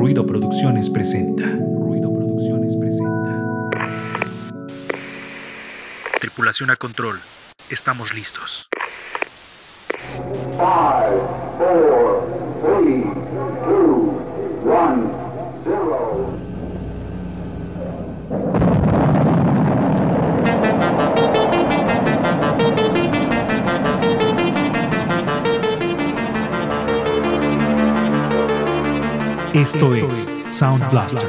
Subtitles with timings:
[0.00, 1.44] Ruido Producciones presenta.
[1.44, 3.68] Ruido Producciones presenta.
[6.18, 7.18] Tripulación a control.
[7.68, 8.70] Estamos listos.
[10.16, 12.26] 5, 4,
[12.64, 13.04] 3,
[13.66, 13.84] 2,
[14.64, 15.09] 1,
[29.54, 31.28] Esto es Sound Blaster.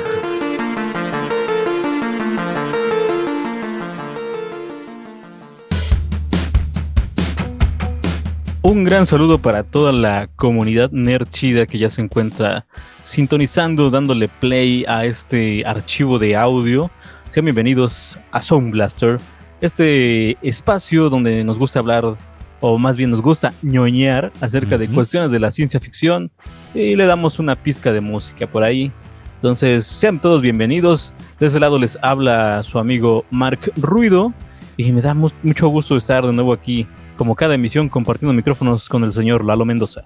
[8.62, 12.68] Un gran saludo para toda la comunidad nerd chida que ya se encuentra
[13.04, 16.92] sintonizando, dándole play a este archivo de audio.
[17.32, 19.18] Sean bienvenidos a Sound Blaster,
[19.62, 22.16] este espacio donde nos gusta hablar,
[22.62, 26.32] o más bien nos gusta ñoñar acerca de cuestiones de la ciencia ficción
[26.74, 28.92] y le damos una pizca de música por ahí.
[29.36, 31.14] Entonces, sean todos bienvenidos.
[31.40, 34.34] De ese lado les habla su amigo Mark Ruido
[34.78, 36.86] y me da mu- mucho gusto estar de nuevo aquí,
[37.22, 40.02] como cada emisión, compartiendo micrófonos con el señor Lalo Mendoza.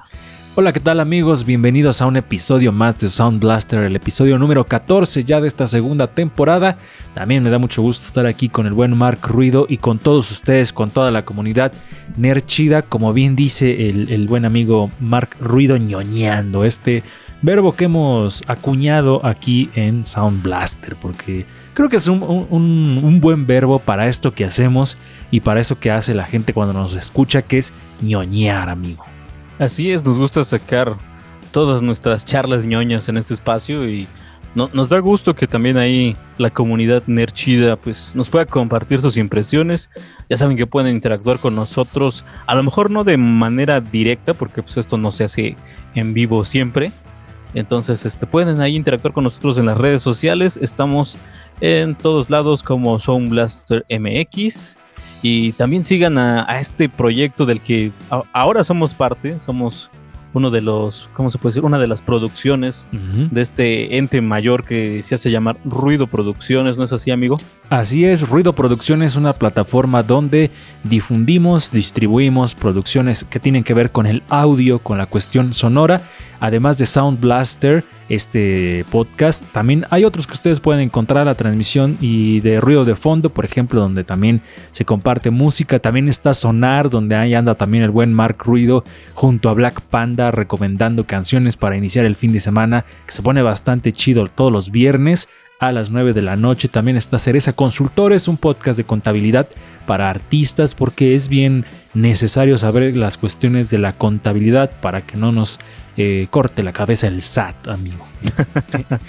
[0.55, 1.45] Hola, ¿qué tal amigos?
[1.45, 5.65] Bienvenidos a un episodio más de Sound Blaster, el episodio número 14 ya de esta
[5.65, 6.77] segunda temporada.
[7.13, 10.29] También me da mucho gusto estar aquí con el buen Mark Ruido y con todos
[10.29, 11.71] ustedes, con toda la comunidad
[12.17, 17.01] nerchida, como bien dice el, el buen amigo Mark Ruido ñoñando, este
[17.41, 23.21] verbo que hemos acuñado aquí en Sound Blaster, porque creo que es un, un- un-
[23.21, 24.97] buen verbo para esto que hacemos
[25.29, 29.03] y para eso que hace la gente cuando nos escucha, que es ñoñar, amigo.
[29.59, 30.95] Así es, nos gusta sacar
[31.51, 34.07] todas nuestras charlas ñoñas en este espacio y
[34.55, 39.17] no- nos da gusto que también ahí la comunidad nerchida pues nos pueda compartir sus
[39.17, 39.89] impresiones.
[40.29, 44.61] Ya saben que pueden interactuar con nosotros, a lo mejor no de manera directa porque
[44.63, 45.55] pues esto no se hace
[45.93, 46.91] en vivo siempre.
[47.53, 50.57] Entonces, este, pueden ahí interactuar con nosotros en las redes sociales.
[50.61, 51.17] Estamos
[51.61, 54.77] en todos lados como Sound Blaster MX.
[55.21, 57.91] Y también sigan a, este proyecto del que
[58.31, 59.39] ahora somos parte.
[59.39, 59.89] Somos
[60.35, 61.63] uno de los, ¿cómo se puede decir?
[61.63, 66.77] Una de las producciones de este ente mayor que se hace llamar Ruido Producciones.
[66.77, 67.37] ¿No es así, amigo?
[67.69, 70.51] Así es, Ruido Producciones es una plataforma donde
[70.83, 76.01] difundimos, distribuimos producciones que tienen que ver con el audio, con la cuestión sonora,
[76.41, 79.43] además de Sound Blaster, este podcast.
[79.51, 83.45] También hay otros que ustedes pueden encontrar la transmisión y de ruido de fondo, por
[83.45, 84.41] ejemplo, donde también
[84.71, 85.79] se comparte música.
[85.79, 90.24] También está Sonar, donde ahí anda también el buen Mark Ruido junto a Black Panda
[90.31, 94.71] recomendando canciones para iniciar el fin de semana, que se pone bastante chido todos los
[94.71, 96.67] viernes a las 9 de la noche.
[96.67, 99.47] También está Cereza Consultores, un podcast de contabilidad
[99.85, 105.31] para artistas, porque es bien necesario saber las cuestiones de la contabilidad para que no
[105.31, 105.59] nos
[105.97, 108.05] eh, corte la cabeza el SAT, amigo.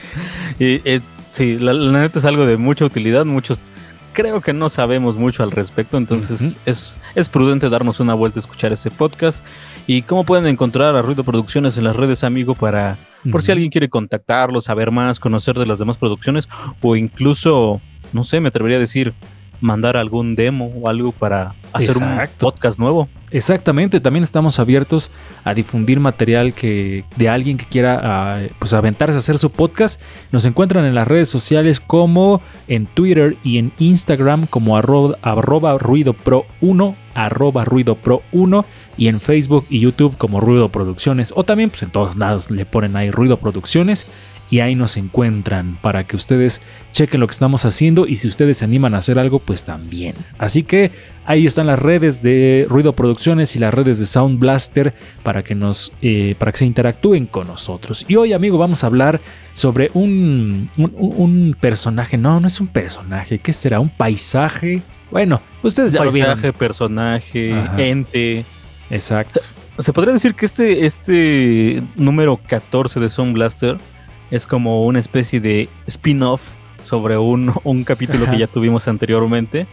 [0.58, 1.00] Eh,
[1.32, 3.26] sí, la, la neta es algo de mucha utilidad.
[3.26, 3.70] Muchos
[4.16, 8.40] creo que no sabemos mucho al respecto, entonces es, es prudente darnos una vuelta a
[8.40, 9.44] escuchar ese podcast.
[9.86, 12.54] ¿Y cómo pueden encontrar a Ruido Producciones en las redes, amigo?
[12.54, 12.96] Para,
[13.30, 16.48] por si alguien quiere contactarlo, saber más, conocer de las demás producciones,
[16.80, 17.82] o incluso,
[18.14, 19.12] no sé, me atrevería a decir,
[19.60, 22.46] mandar algún demo o algo para hacer Exacto.
[22.46, 23.08] un podcast nuevo.
[23.32, 25.10] Exactamente, también estamos abiertos
[25.44, 30.00] a difundir material que de alguien que quiera ah, pues aventarse a hacer su podcast.
[30.30, 35.76] Nos encuentran en las redes sociales como en Twitter y en Instagram como arro- arroba
[35.76, 38.64] ruido pro 1, arroba ruido pro 1
[38.96, 42.64] y en Facebook y YouTube como Ruido Producciones o también pues en todos lados le
[42.64, 44.06] ponen ahí Ruido Producciones
[44.50, 46.60] y ahí nos encuentran para que ustedes
[46.92, 50.14] chequen lo que estamos haciendo y si ustedes se animan a hacer algo pues también.
[50.38, 50.92] Así que
[51.24, 55.54] ahí están las redes de Ruido Producciones y las redes de Sound Blaster para que
[55.54, 58.04] nos eh, para que se interactúen con nosotros.
[58.08, 59.20] Y hoy amigo vamos a hablar
[59.52, 63.80] sobre un, un, un personaje, no, no es un personaje, ¿qué será?
[63.80, 64.82] Un paisaje.
[65.10, 66.58] Bueno, ustedes ya lo Paisaje, vieron.
[66.58, 67.82] personaje, Ajá.
[67.82, 68.44] ente.
[68.90, 69.40] Exacto.
[69.78, 73.76] Se podría decir que este, este número 14 de Sound Blaster
[74.30, 76.52] es como una especie de spin-off
[76.82, 78.32] sobre un, un capítulo Ajá.
[78.32, 79.66] que ya tuvimos anteriormente.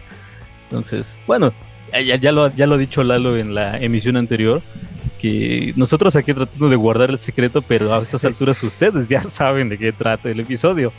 [0.65, 1.53] Entonces, bueno,
[1.91, 4.61] ya, ya lo, ya lo ha dicho Lalo en la emisión anterior,
[5.19, 9.69] que nosotros aquí tratando de guardar el secreto, pero a estas alturas ustedes ya saben
[9.69, 10.91] de qué trata el episodio.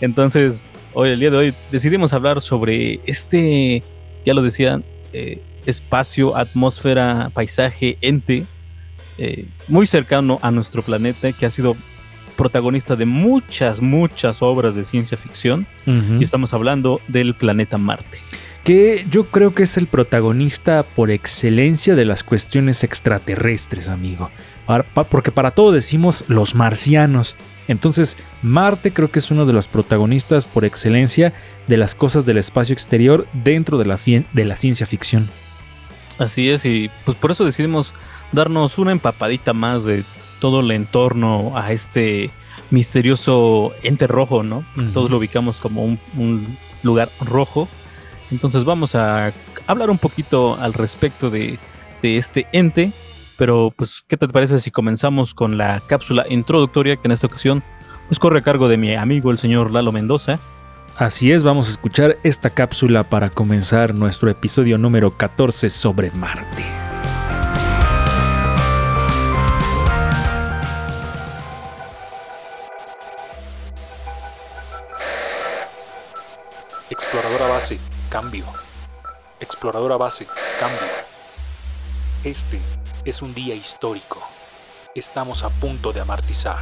[0.00, 0.62] Entonces,
[0.94, 3.82] hoy, el día de hoy, decidimos hablar sobre este,
[4.24, 8.44] ya lo decían, eh, espacio, atmósfera, paisaje, ente,
[9.18, 11.76] eh, muy cercano a nuestro planeta, que ha sido
[12.36, 15.66] protagonista de muchas, muchas obras de ciencia ficción.
[15.86, 18.18] Y estamos hablando del planeta Marte.
[18.64, 24.30] que yo creo que es el protagonista por excelencia de las cuestiones extraterrestres, amigo.
[24.66, 27.36] Para- porque para todo decimos los marcianos.
[27.68, 31.32] Entonces, Marte creo que es uno de los protagonistas por excelencia
[31.68, 33.98] de las cosas del espacio exterior dentro de la,
[34.32, 35.28] de la ciencia ficción.
[36.18, 37.92] Así es, y pues por eso decidimos
[38.32, 40.02] darnos una empapadita más de
[40.40, 42.30] todo el entorno a este
[42.70, 44.64] misterioso ente rojo, ¿no?
[44.92, 47.68] Todos lo ubicamos como un, un lugar rojo.
[48.30, 49.32] Entonces vamos a
[49.66, 51.58] hablar un poquito al respecto de,
[52.02, 52.92] de este ente.
[53.36, 57.62] Pero pues, ¿qué te parece si comenzamos con la cápsula introductoria que en esta ocasión
[58.08, 60.36] pues corre a cargo de mi amigo el señor Lalo Mendoza?
[60.96, 66.85] Así es, vamos a escuchar esta cápsula para comenzar nuestro episodio número 14 sobre Marte.
[76.98, 77.78] Exploradora base,
[78.08, 78.46] cambio.
[79.38, 80.26] Exploradora base,
[80.58, 80.88] cambio.
[82.24, 82.58] Este
[83.04, 84.18] es un día histórico.
[84.94, 86.58] Estamos a punto de amartizar.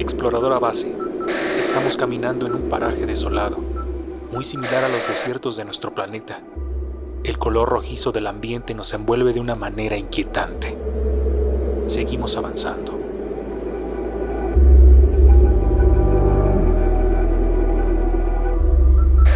[0.00, 0.92] Exploradora base,
[1.56, 3.58] estamos caminando en un paraje desolado,
[4.32, 6.40] muy similar a los desiertos de nuestro planeta.
[7.24, 10.78] El color rojizo del ambiente nos envuelve de una manera inquietante.
[11.86, 12.98] Seguimos avanzando.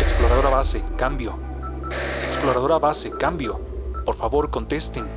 [0.00, 1.38] Exploradora base, cambio.
[2.24, 3.60] Exploradora base, cambio.
[4.06, 5.08] Por favor, contesten.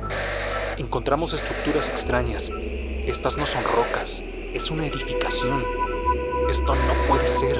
[0.76, 2.50] Encontramos estructuras extrañas.
[3.06, 4.22] Estas no son rocas,
[4.52, 5.64] es una edificación.
[6.50, 7.56] Esto no puede ser.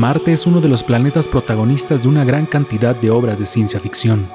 [0.00, 3.78] Marte es uno de los planetas protagonistas de una gran cantidad de obras de ciencia
[3.80, 4.26] ficción,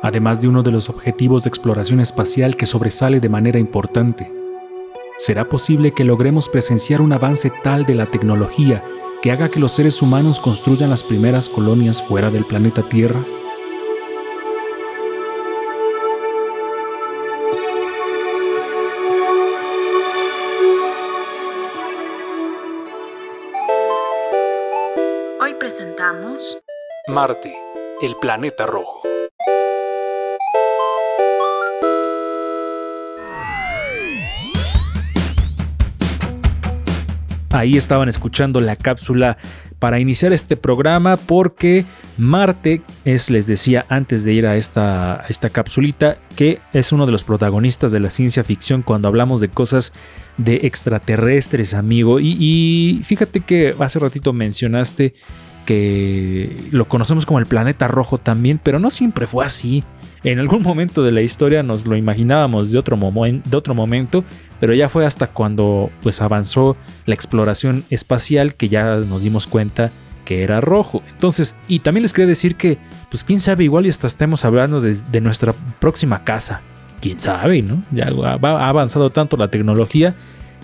[0.00, 4.32] además de uno de los objetivos de exploración espacial que sobresale de manera importante.
[5.18, 8.82] ¿Será posible que logremos presenciar un avance tal de la tecnología
[9.20, 13.20] que haga que los seres humanos construyan las primeras colonias fuera del planeta Tierra?
[27.16, 27.54] Marte,
[28.02, 29.00] el planeta rojo.
[37.48, 39.38] Ahí estaban escuchando la cápsula
[39.78, 41.86] para iniciar este programa porque
[42.18, 47.12] Marte es, les decía antes de ir a esta, esta capsulita, que es uno de
[47.12, 49.94] los protagonistas de la ciencia ficción cuando hablamos de cosas
[50.36, 52.20] de extraterrestres, amigo.
[52.20, 55.14] Y, y fíjate que hace ratito mencionaste
[55.66, 59.84] que lo conocemos como el planeta rojo también, pero no siempre fue así.
[60.24, 64.24] En algún momento de la historia nos lo imaginábamos de otro, de otro momento,
[64.58, 69.90] pero ya fue hasta cuando pues avanzó la exploración espacial que ya nos dimos cuenta
[70.24, 71.02] que era rojo.
[71.12, 72.78] Entonces, y también les quería decir que,
[73.10, 76.62] pues quién sabe, igual y hasta estemos hablando de, de nuestra próxima casa.
[77.00, 77.82] Quién sabe, ¿no?
[77.92, 80.16] Ya ha avanzado tanto la tecnología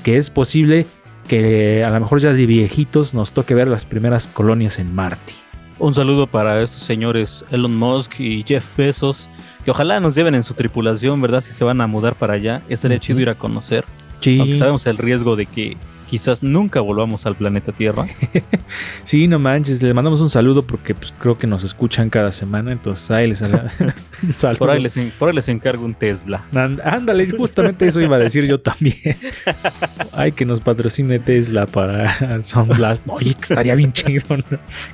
[0.03, 0.87] que es posible
[1.29, 5.33] que a lo mejor ya de viejitos nos toque ver las primeras colonias en Marte.
[5.79, 9.29] Un saludo para estos señores Elon Musk y Jeff Bezos,
[9.65, 11.41] que ojalá nos lleven en su tripulación, ¿verdad?
[11.41, 13.85] Si se van a mudar para allá, estaría chido ir a conocer.
[14.21, 15.77] Sí, Aunque sabemos el riesgo de que
[16.13, 18.07] quizás nunca volvamos al planeta Tierra.
[19.03, 22.71] sí, no manches, le mandamos un saludo porque pues creo que nos escuchan cada semana,
[22.71, 23.39] entonces ahí les
[24.37, 24.59] saludo.
[24.59, 26.45] Por ahí les, en- por ahí les encargo un Tesla.
[26.55, 28.95] And- Ándale, justamente eso iba a decir yo también.
[30.13, 33.05] Ay, que nos patrocine Tesla para Sound Blast.
[33.09, 34.45] Oye, que estaría bien chido ¿no?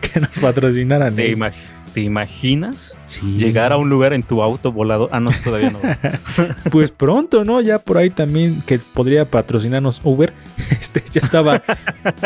[0.00, 1.16] que nos patrocinaran.
[1.16, 1.36] ¿Te, ¿eh?
[1.36, 1.52] imag-
[1.98, 3.36] te imaginas Sí.
[3.38, 5.08] llegar a un lugar en tu auto volado?
[5.10, 5.80] Ah, no, todavía no.
[6.70, 7.60] Pues pronto, ¿no?
[7.60, 10.32] Ya por ahí también que podría patrocinarnos Uber.
[10.80, 11.60] Este ya estaba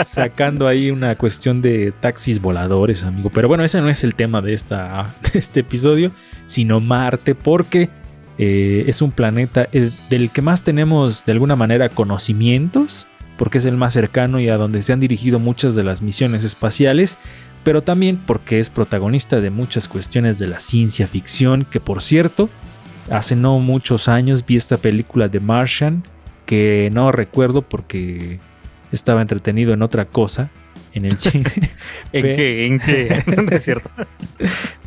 [0.04, 3.30] sacando ahí una cuestión de taxis voladores, amigo.
[3.30, 6.10] Pero bueno, ese no es el tema de, esta, de este episodio,
[6.44, 7.88] sino Marte, porque
[8.38, 9.68] eh, es un planeta
[10.10, 13.06] del que más tenemos de alguna manera conocimientos,
[13.38, 16.44] porque es el más cercano y a donde se han dirigido muchas de las misiones
[16.44, 17.18] espaciales.
[17.64, 22.48] Pero también porque es protagonista de muchas cuestiones de la ciencia ficción, que por cierto,
[23.10, 26.04] hace no muchos años vi esta película de Martian
[26.46, 28.40] que no recuerdo porque
[28.90, 30.50] estaba entretenido en otra cosa
[30.94, 31.50] en el cine.
[32.12, 32.66] ¿En qué?
[32.66, 33.22] ¿En qué?
[33.42, 33.90] No es cierto.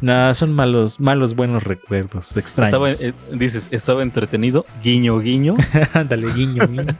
[0.02, 3.02] Nada, son malos, malos buenos recuerdos Estaba, extraños.
[3.02, 5.56] eh, dices, estaba entretenido, guiño, guiño.
[5.94, 6.96] Ándale, guiño, guiño.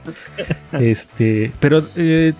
[0.72, 2.32] Este, pero eh,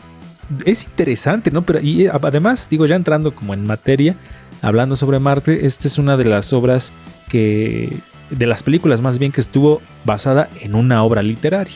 [0.64, 1.62] es interesante, ¿no?
[1.62, 4.14] Pero y eh, además, digo, ya entrando como en materia,
[4.62, 6.92] hablando sobre Marte, esta es una de las obras
[7.28, 7.96] que,
[8.30, 11.74] de las películas más bien que estuvo basada en una obra literaria.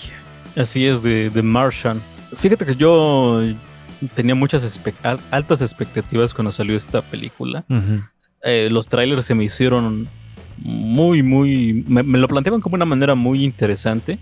[0.57, 2.01] Así es, de, de Martian.
[2.37, 3.43] Fíjate que yo
[4.15, 4.81] tenía muchas
[5.31, 7.65] altas expectativas cuando salió esta película.
[8.43, 10.09] Eh, los trailers se me hicieron
[10.59, 11.85] muy, muy...
[11.87, 14.19] Me, me lo planteaban como una manera muy interesante.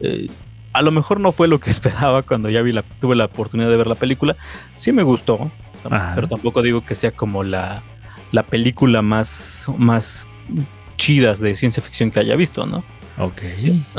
[0.00, 0.28] Eh,
[0.72, 3.70] a lo mejor no fue lo que esperaba cuando ya vi la, tuve la oportunidad
[3.70, 4.36] de ver la película.
[4.76, 5.50] Sí me gustó,
[5.90, 6.12] Ajá.
[6.14, 7.82] pero tampoco digo que sea como la,
[8.30, 10.28] la película más, más
[10.96, 12.84] chidas de ciencia ficción que haya visto, ¿no?
[13.18, 13.42] Ok.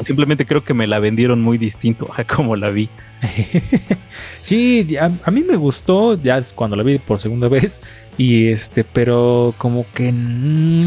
[0.01, 2.89] Simplemente creo que me la vendieron muy distinto a como la vi.
[4.41, 7.81] sí, a, a mí me gustó ya es cuando la vi por segunda vez
[8.17, 10.09] y este, pero como que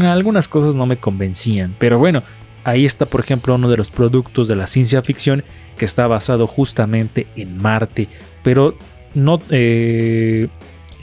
[0.03, 1.75] algunas cosas no me convencían.
[1.79, 2.23] Pero bueno,
[2.67, 5.45] ahí está por ejemplo uno de los productos de la ciencia ficción
[5.77, 8.09] que está basado justamente en Marte,
[8.43, 8.77] pero
[9.15, 10.49] no eh,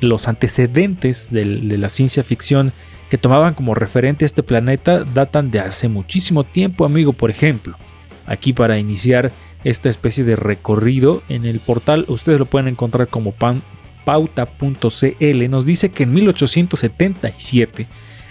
[0.00, 2.74] los antecedentes de la ciencia ficción
[3.08, 7.14] que tomaban como referente este planeta datan de hace muchísimo tiempo, amigo.
[7.14, 7.78] Por ejemplo,
[8.26, 13.32] aquí para iniciar esta especie de recorrido en el portal, ustedes lo pueden encontrar como
[13.32, 17.86] pauta.cl, nos dice que en 1877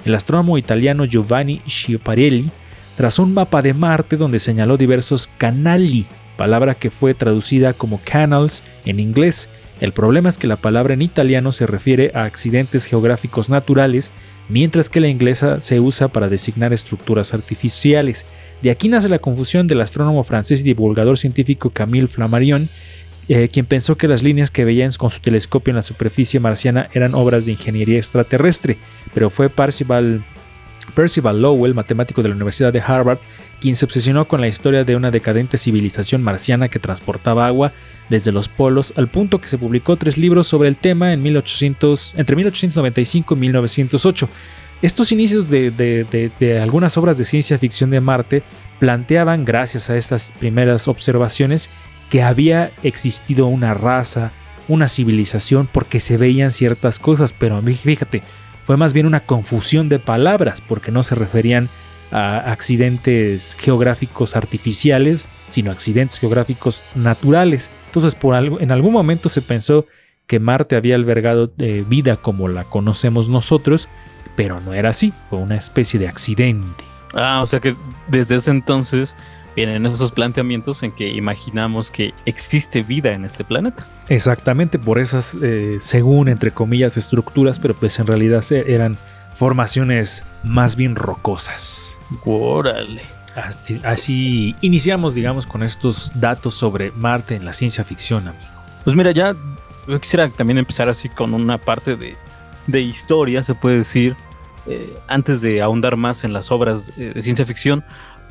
[0.06, 2.52] el astrónomo italiano Giovanni Schiaparelli
[2.96, 6.06] trazó un mapa de Marte donde señaló diversos canali,
[6.38, 9.50] palabra que fue traducida como canals en inglés.
[9.82, 14.12] El problema es que la palabra en italiano se refiere a accidentes geográficos naturales,
[14.48, 18.26] mientras que la inglesa se usa para designar estructuras artificiales.
[18.62, 22.70] De aquí nace la confusión del astrónomo francés y divulgador científico Camille Flammarion,
[23.30, 26.90] eh, quien pensó que las líneas que veían con su telescopio en la superficie marciana
[26.94, 28.78] eran obras de ingeniería extraterrestre,
[29.14, 30.26] pero fue Percival,
[30.86, 33.20] Percival Lowell, matemático de la Universidad de Harvard,
[33.60, 37.72] quien se obsesionó con la historia de una decadente civilización marciana que transportaba agua
[38.10, 42.16] desde los polos, al punto que se publicó tres libros sobre el tema en 1800,
[42.18, 44.30] entre 1895 y 1908.
[44.82, 45.72] Estos inicios de-
[46.40, 48.44] de algunas obras de ciencia ficción de Marte
[48.80, 51.70] planteaban, gracias a estas primeras observaciones,
[52.10, 54.34] que había existido una raza,
[54.68, 58.24] una civilización, porque se veían ciertas cosas, pero fíjate,
[58.64, 61.70] fue más bien una confusión de palabras, porque no se referían
[62.12, 67.72] a accidentes geográficos artificiales, sino accidentes geográficos naturales.
[67.88, 69.88] Entonces, por algo, en algún momento se pensó
[70.28, 73.90] que Marte había albergado eh, vida como la conocemos nosotros,
[74.36, 76.84] pero no era así, fue una especie de accidente.
[77.14, 77.76] Ah, o sea que
[78.08, 79.16] desde ese entonces
[79.56, 83.86] vienen esos planteamientos en que imaginamos que existe vida en este planeta.
[84.10, 88.98] Exactamente, por esas, eh, según entre comillas, estructuras, pero pues en realidad eran
[89.34, 91.98] formaciones más bien rocosas.
[92.26, 93.02] Órale.
[93.36, 98.46] Así, así iniciamos, digamos, con estos datos sobre Marte en la ciencia ficción, amigo.
[98.84, 99.36] Pues mira, ya
[99.88, 102.16] yo quisiera también empezar así con una parte de,
[102.68, 104.16] de historia, se puede decir,
[104.66, 107.84] eh, antes de ahondar más en las obras eh, de ciencia ficción,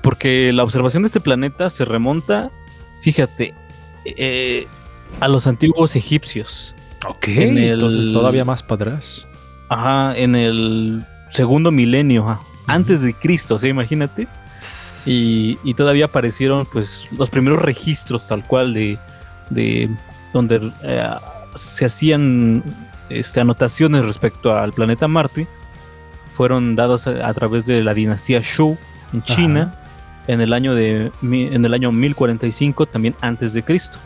[0.03, 2.51] porque la observación de este planeta se remonta,
[3.03, 3.55] fíjate,
[4.05, 4.67] eh,
[5.21, 6.75] a los antiguos egipcios.
[7.07, 9.29] Ok, En el- entonces todavía más para atrás.
[9.69, 13.69] Ajá, en el segundo milenio, ajá, antes de Cristo, ¿sí?
[13.69, 14.29] imagínate.
[15.07, 18.99] Y, y todavía aparecieron pues los primeros registros tal cual de,
[19.51, 19.91] de
[20.33, 21.09] donde eh,
[21.57, 22.63] se hacían
[23.09, 25.49] este, anotaciones respecto al planeta Marte.
[26.37, 28.79] Fueron dados a, a través de la dinastía Zhou
[29.13, 29.75] en China
[30.27, 33.99] en el año de en el año 1045 también antes de Cristo.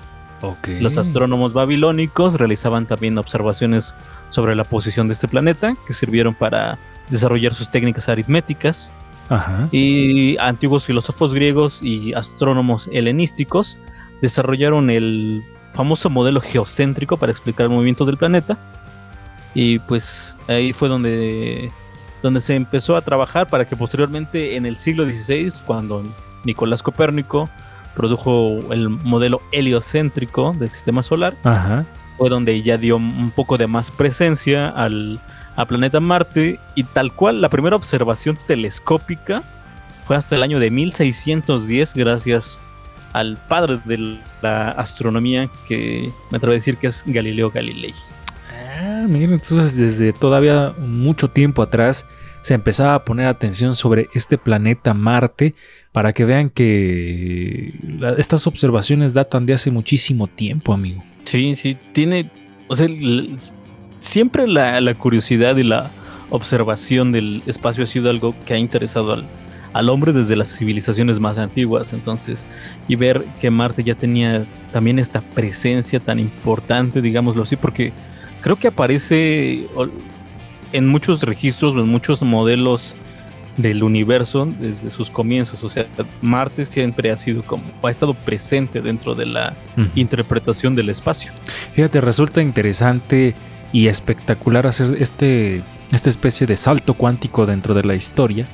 [0.42, 0.68] Ok.
[0.80, 3.94] Los astrónomos babilónicos realizaban también observaciones
[4.30, 8.92] sobre la posición de este planeta que sirvieron para desarrollar sus técnicas aritméticas
[9.28, 9.68] Ajá.
[9.72, 13.78] y antiguos filósofos griegos y astrónomos helenísticos
[14.20, 15.42] desarrollaron el
[15.72, 18.58] famoso modelo geocéntrico para explicar el movimiento del planeta
[19.54, 21.72] y pues ahí fue donde
[22.26, 26.02] donde se empezó a trabajar para que posteriormente en el siglo XVI cuando
[26.42, 27.48] Nicolás Copérnico
[27.94, 31.84] produjo el modelo heliocéntrico del sistema solar Ajá.
[32.18, 35.20] fue donde ya dio un poco de más presencia al,
[35.54, 39.44] al planeta Marte y tal cual la primera observación telescópica
[40.04, 42.60] fue hasta el año de 1610 gracias
[43.12, 47.94] al padre de la astronomía que me atrevo a decir que es Galileo Galilei.
[49.14, 52.06] Ah, entonces desde todavía mucho tiempo atrás
[52.42, 55.54] se empezaba a poner atención sobre este planeta Marte
[55.92, 57.74] para que vean que
[58.18, 61.02] estas observaciones datan de hace muchísimo tiempo, amigo.
[61.24, 62.30] Sí, sí, tiene,
[62.68, 62.86] o sea,
[63.98, 65.90] siempre la, la curiosidad y la
[66.30, 69.26] observación del espacio ha sido algo que ha interesado al,
[69.72, 72.46] al hombre desde las civilizaciones más antiguas, entonces,
[72.88, 77.92] y ver que Marte ya tenía también esta presencia tan importante, digámoslo así, porque
[78.46, 79.66] creo que aparece
[80.70, 82.94] en muchos registros o en muchos modelos
[83.56, 85.64] del universo desde sus comienzos.
[85.64, 85.88] O sea,
[86.22, 89.56] Marte siempre ha sido como, ha estado presente dentro de la
[89.96, 91.32] interpretación del espacio.
[91.74, 93.34] Fíjate, resulta interesante
[93.72, 98.46] y espectacular hacer este, esta especie de salto cuántico dentro de la historia,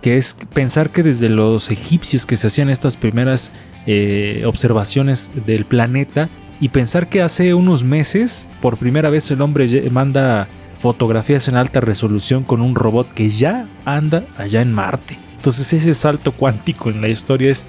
[0.00, 3.50] que es pensar que desde los egipcios que se hacían estas primeras
[3.88, 9.90] eh, observaciones del planeta y pensar que hace unos meses por primera vez el hombre
[9.90, 10.48] manda
[10.78, 15.18] fotografías en alta resolución con un robot que ya anda allá en Marte.
[15.36, 17.66] Entonces ese salto cuántico en la historia es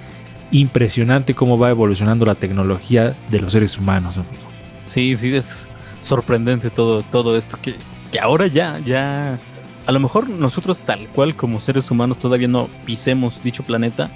[0.50, 4.44] impresionante cómo va evolucionando la tecnología de los seres humanos, amigo.
[4.84, 5.68] Sí, sí, es
[6.02, 7.76] sorprendente todo, todo esto que,
[8.10, 9.38] que ahora ya, ya,
[9.86, 14.10] a lo mejor nosotros tal cual como seres humanos todavía no pisemos dicho planeta,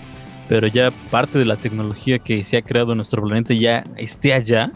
[0.48, 4.32] pero ya parte de la tecnología que se ha creado en nuestro planeta ya esté
[4.32, 4.72] allá.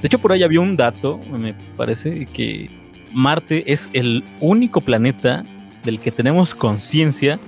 [0.00, 2.70] De hecho, por ahí había un dato, me parece, que
[3.12, 5.44] Marte es el único planeta
[5.84, 7.38] del que tenemos conciencia.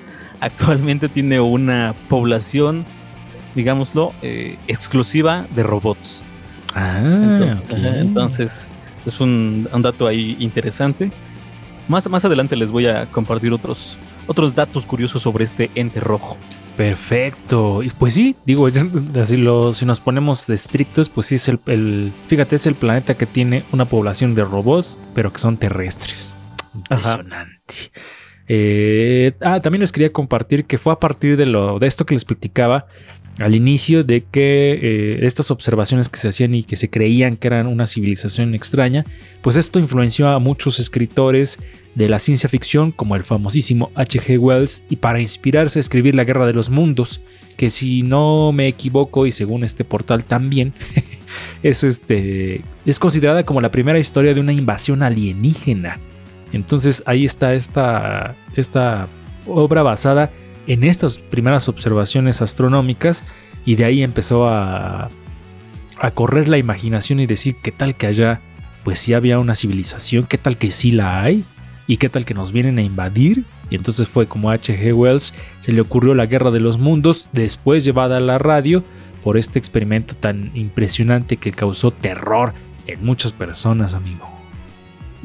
[0.41, 2.85] Actualmente tiene una población,
[3.55, 6.23] digámoslo, eh, exclusiva de robots.
[6.75, 8.69] Ah, Entonces, entonces,
[9.07, 11.11] es un, un dato ahí interesante.
[11.89, 16.37] Más, más adelante les voy a compartir otros, otros datos curiosos sobre este ente rojo.
[16.77, 17.83] Perfecto.
[17.83, 18.69] Y pues sí, digo,
[19.21, 23.17] así lo, si nos ponemos estrictos, pues sí es el, el- fíjate, es el planeta
[23.17, 26.37] que tiene una población de robots, pero que son terrestres.
[26.75, 27.91] Impresionante.
[28.49, 32.15] Eh, ah, también les quería compartir que fue a partir de lo de esto que
[32.15, 32.87] les platicaba
[33.39, 37.49] al inicio de que eh, estas observaciones que se hacían y que se creían que
[37.49, 39.05] eran una civilización extraña,
[39.43, 41.59] pues esto influenció a muchos escritores
[41.95, 44.39] de la ciencia ficción como el famosísimo H.G.
[44.39, 47.21] Wells y para inspirarse a escribir La Guerra de los Mundos,
[47.57, 50.73] que si no me equivoco y según este portal también
[51.63, 56.01] es este es considerada como la primera historia de una invasión alienígena.
[56.57, 59.09] Entonces ahí está esta, esta
[59.47, 60.31] obra basada
[60.67, 63.25] en estas primeras observaciones astronómicas
[63.65, 65.09] y de ahí empezó a,
[65.99, 68.41] a correr la imaginación y decir qué tal que allá
[68.83, 71.45] pues sí había una civilización, qué tal que sí la hay
[71.87, 73.45] y qué tal que nos vienen a invadir.
[73.69, 74.95] Y entonces fue como H.G.
[74.95, 78.85] Wells se le ocurrió la guerra de los mundos, después llevada a la radio
[79.25, 82.55] por este experimento tan impresionante que causó terror
[82.87, 84.31] en muchas personas, amigo.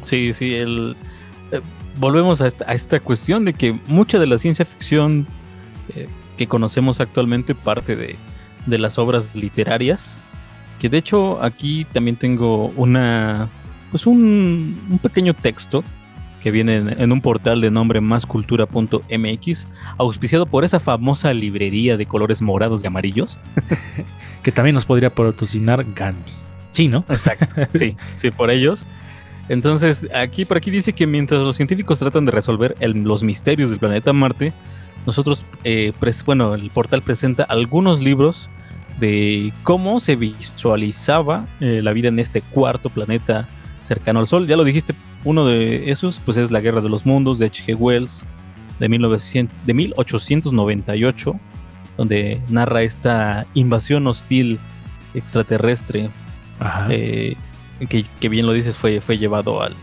[0.01, 0.95] Sí, sí, el,
[1.51, 1.61] eh,
[1.97, 5.27] volvemos a esta, a esta cuestión de que mucha de la ciencia ficción
[5.95, 8.15] eh, que conocemos actualmente parte de,
[8.65, 10.17] de las obras literarias,
[10.79, 13.49] que de hecho aquí también tengo una,
[13.91, 15.83] pues un, un pequeño texto
[16.41, 22.07] que viene en, en un portal de nombre máscultura.mx, auspiciado por esa famosa librería de
[22.07, 23.37] colores morados y amarillos.
[24.41, 26.31] Que también nos podría patrocinar Gandhi.
[26.71, 27.05] Sí, ¿no?
[27.09, 27.61] Exacto.
[27.75, 28.87] Sí, sí, por ellos.
[29.51, 33.69] Entonces, aquí por aquí dice que mientras los científicos tratan de resolver el- los misterios
[33.69, 34.53] del planeta Marte,
[35.05, 38.49] nosotros, eh, pres- bueno, el portal presenta algunos libros
[39.01, 43.49] de cómo se visualizaba eh, la vida en este cuarto planeta
[43.81, 44.47] cercano al Sol.
[44.47, 44.93] Ya lo dijiste,
[45.25, 47.75] uno de esos, pues es La Guerra de los Mundos de H.G.
[47.77, 48.25] Wells
[48.79, 51.35] de, 1900, de 1898,
[51.97, 54.59] donde narra esta invasión hostil
[55.13, 56.09] extraterrestre
[56.59, 56.87] Ajá.
[56.89, 57.35] eh,
[57.89, 59.75] que, que bien lo dices, fue, fue llevado al,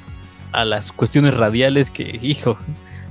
[0.53, 2.59] a las cuestiones radiales que, hijo,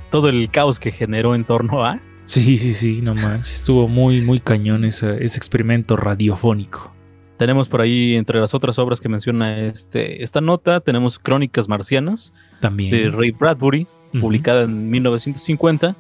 [0.10, 2.00] todo el caos que generó en torno a.
[2.24, 3.60] Sí, sí, sí, no manches.
[3.60, 6.94] Estuvo muy, muy cañón ese, ese experimento radiofónico.
[7.38, 12.34] Tenemos por ahí, entre las otras obras que menciona este, esta nota, tenemos Crónicas Marcianas
[12.60, 12.90] También.
[12.90, 13.88] de Ray Bradbury,
[14.20, 15.96] publicada en 1950,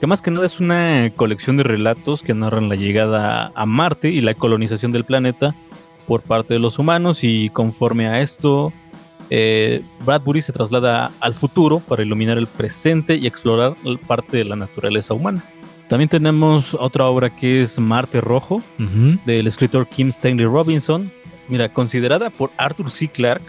[0.00, 4.10] que más que nada es una colección de relatos que narran la llegada a Marte
[4.10, 5.54] y la colonización del planeta
[6.06, 8.72] por parte de los humanos y conforme a esto,
[9.30, 13.74] eh, Bradbury se traslada al futuro para iluminar el presente y explorar
[14.06, 15.42] parte de la naturaleza humana.
[15.88, 18.62] También tenemos otra obra que es Marte Rojo,
[19.26, 21.10] del escritor Kim Stanley Robinson.
[21.48, 23.08] Mira, considerada por Arthur C.
[23.08, 23.44] Clarke,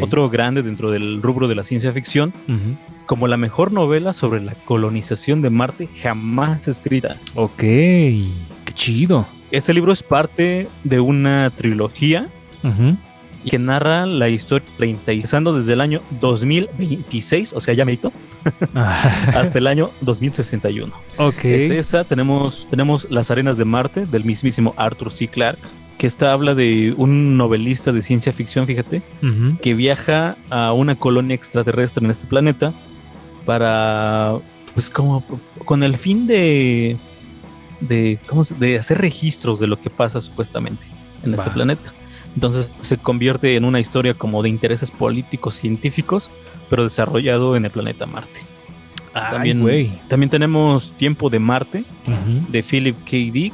[0.00, 2.32] otro grande dentro del rubro de la ciencia ficción,
[3.06, 7.18] como la mejor novela sobre la colonización de Marte jamás escrita.
[7.34, 7.58] Ok.
[7.58, 9.26] Qué chido.
[9.52, 12.26] Este libro es parte de una trilogía
[13.48, 18.12] que narra la historia empezando desde el año 2026, o sea, ya medito,
[18.74, 20.92] Ah, hasta el año 2061.
[21.18, 21.44] ok.
[21.44, 25.28] Es esa, tenemos, tenemos Las Arenas de Marte, del mismísimo Arthur C.
[25.28, 25.60] Clarke,
[25.98, 29.02] que esta habla de un novelista de ciencia ficción, fíjate,
[29.60, 32.72] que viaja a una colonia extraterrestre en este planeta
[33.44, 34.38] para,
[34.74, 35.24] pues como,
[35.64, 36.96] con el fin de,
[37.88, 40.86] de, ¿cómo se- de hacer registros de lo que pasa supuestamente
[41.24, 41.92] en este planeta.
[42.34, 46.30] Entonces se convierte en una historia como de intereses políticos científicos,
[46.70, 48.40] pero desarrollado en el planeta Marte.
[49.14, 49.60] Ay, También,
[50.08, 51.84] también tenemos Tiempo de Marte
[52.48, 53.10] de Philip K.
[53.32, 53.52] Dick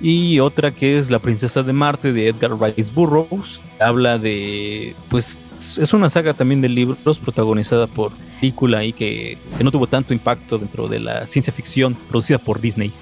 [0.00, 3.60] y otra que es La Princesa de Marte de Edgar Rice Burroughs.
[3.80, 9.64] Habla de, pues, es una saga también de libros protagonizada por película y que, que
[9.64, 12.92] no tuvo tanto impacto dentro de la ciencia ficción producida por Disney.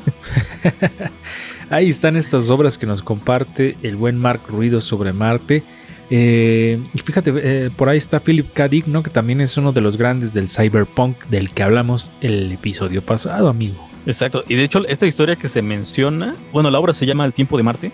[1.70, 5.62] Ahí están estas obras que nos comparte el buen Mark Ruido sobre Marte.
[6.10, 8.68] Eh, y fíjate, eh, por ahí está Philip K.
[8.68, 9.02] Dick, ¿no?
[9.02, 13.48] que también es uno de los grandes del cyberpunk del que hablamos el episodio pasado,
[13.50, 13.86] amigo.
[14.06, 14.42] Exacto.
[14.48, 17.58] Y de hecho, esta historia que se menciona, bueno, la obra se llama El tiempo
[17.58, 17.92] de Marte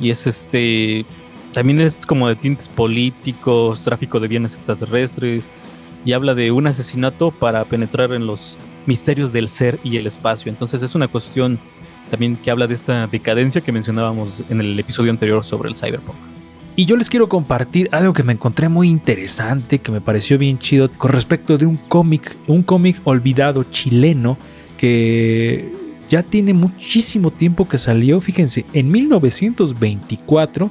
[0.00, 1.06] y es este,
[1.52, 5.52] también es como de tintes políticos, tráfico de bienes extraterrestres
[6.04, 10.50] y habla de un asesinato para penetrar en los misterios del ser y el espacio.
[10.50, 11.58] Entonces es una cuestión
[12.10, 16.16] también que habla de esta decadencia que mencionábamos en el episodio anterior sobre el cyberpunk.
[16.74, 20.58] Y yo les quiero compartir algo que me encontré muy interesante, que me pareció bien
[20.58, 24.38] chido, con respecto de un cómic, un cómic olvidado chileno
[24.78, 25.70] que
[26.08, 28.20] ya tiene muchísimo tiempo que salió.
[28.20, 30.70] Fíjense, en 1924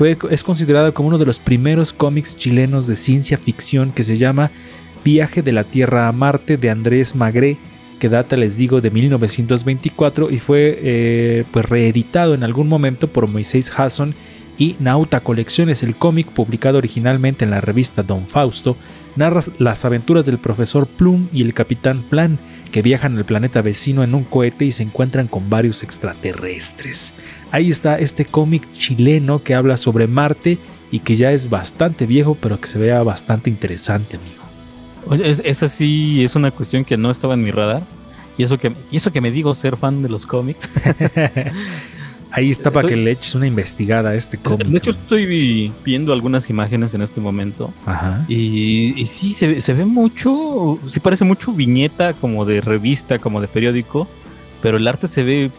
[0.00, 4.16] fue, es considerado como uno de los primeros cómics chilenos de ciencia ficción que se
[4.16, 4.50] llama
[5.04, 7.58] Viaje de la Tierra a Marte de Andrés Magré,
[7.98, 13.28] que data, les digo, de 1924 y fue eh, pues reeditado en algún momento por
[13.28, 14.14] Moisés Hasson
[14.56, 15.82] y Nauta Colecciones.
[15.82, 18.78] El cómic, publicado originalmente en la revista Don Fausto,
[19.16, 22.38] narra las aventuras del profesor Plum y el capitán Plan,
[22.72, 27.14] que viajan al planeta vecino en un cohete y se encuentran con varios extraterrestres.
[27.50, 30.58] Ahí está este cómic chileno que habla sobre Marte
[30.92, 34.42] y que ya es bastante viejo, pero que se vea bastante interesante, amigo.
[35.06, 37.82] Oye, es- esa sí es una cuestión que no estaba en mi radar.
[38.38, 40.68] Y eso que, y eso que me digo ser fan de los cómics.
[42.32, 44.66] Ahí está para Estoy- que le eches una investigada a este cómic.
[44.68, 47.72] De hecho, estoy viendo algunas imágenes en este momento.
[47.86, 48.24] Ajá.
[48.28, 53.18] Y, y sí, se, ve- se ve mucho, sí parece mucho viñeta como de revista,
[53.18, 54.06] como de periódico,
[54.62, 55.50] pero el arte se ve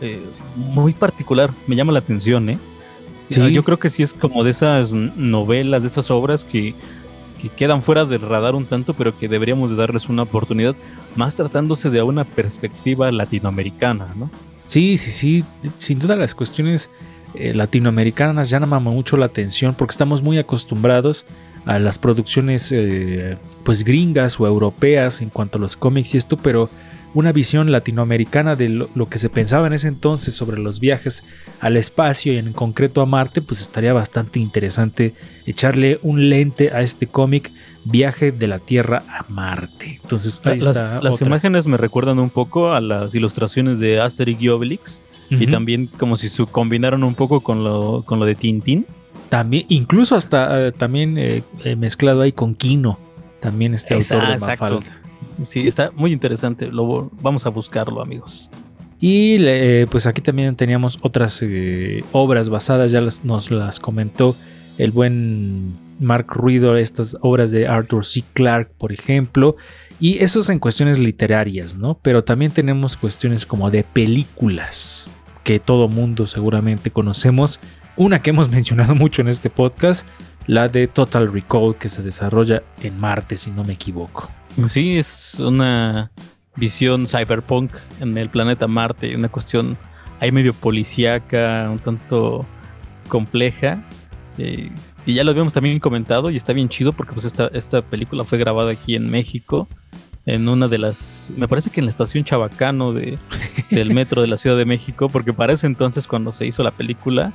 [0.00, 0.22] eh,
[0.56, 2.58] muy particular, me llama la atención, ¿eh?
[3.28, 3.40] Sí.
[3.42, 6.74] Ah, Yo creo que sí es como de esas novelas, de esas obras que,
[7.40, 10.74] que quedan fuera del radar un tanto, pero que deberíamos de darles una oportunidad,
[11.16, 14.30] más tratándose de una perspectiva latinoamericana, ¿no?
[14.70, 15.44] Sí, sí, sí.
[15.74, 16.90] Sin duda las cuestiones
[17.34, 21.26] eh, latinoamericanas llaman mucho la atención porque estamos muy acostumbrados
[21.64, 26.36] a las producciones eh, pues gringas o europeas en cuanto a los cómics y esto,
[26.36, 26.70] pero
[27.14, 31.24] una visión latinoamericana de lo, lo que se pensaba en ese entonces sobre los viajes
[31.58, 35.14] al espacio y en concreto a Marte, pues estaría bastante interesante
[35.46, 37.50] echarle un lente a este cómic
[37.90, 39.98] Viaje de la Tierra a Marte.
[40.02, 41.26] Entonces ahí las está las otra.
[41.26, 45.02] imágenes me recuerdan un poco a las ilustraciones de Asterix y Obelix.
[45.32, 48.84] Y también como si se combinaron un poco con lo, con lo de Tintín.
[49.28, 52.98] También, incluso hasta eh, también eh, eh, mezclado ahí con Kino.
[53.40, 54.64] También este autor de Exacto.
[54.64, 54.96] Mafalda.
[55.46, 56.66] Sí, está muy interesante.
[56.66, 58.50] Lo, vamos a buscarlo, amigos.
[58.98, 61.44] Y eh, pues aquí también teníamos otras
[62.10, 64.34] obras basadas, ya las- nos las comentó
[64.78, 68.24] el buen Mark Ruido, estas obras de Arthur C.
[68.32, 69.56] Clarke, por ejemplo.
[70.00, 71.98] Y eso es en cuestiones literarias, ¿no?
[72.02, 75.10] Pero también tenemos cuestiones como de películas,
[75.44, 77.60] que todo mundo seguramente conocemos.
[77.96, 80.08] Una que hemos mencionado mucho en este podcast,
[80.46, 84.30] la de Total Recall, que se desarrolla en Marte, si no me equivoco.
[84.66, 86.10] Sí, es una
[86.56, 89.14] visión cyberpunk en el planeta Marte.
[89.14, 89.76] Una cuestión
[90.18, 92.46] ahí medio policíaca, un tanto
[93.08, 93.84] compleja.
[94.38, 94.70] eh,
[95.06, 98.24] y ya lo habíamos también comentado y está bien chido porque pues esta, esta película
[98.24, 99.68] fue grabada aquí en México.
[100.26, 103.18] En una de las, me parece que en la estación Chabacano de,
[103.70, 106.70] del metro de la Ciudad de México, porque para ese entonces cuando se hizo la
[106.70, 107.32] película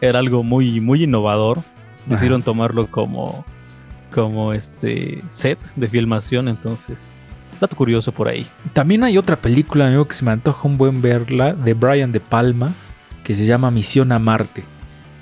[0.00, 1.58] era algo muy, muy innovador.
[2.06, 3.44] Decidieron tomarlo como,
[4.10, 7.14] como este set de filmación, entonces
[7.60, 8.46] dato curioso por ahí.
[8.72, 12.20] También hay otra película, amigo, que se me antoja un buen verla, de Brian De
[12.20, 12.72] Palma,
[13.24, 14.64] que se llama Misión a Marte.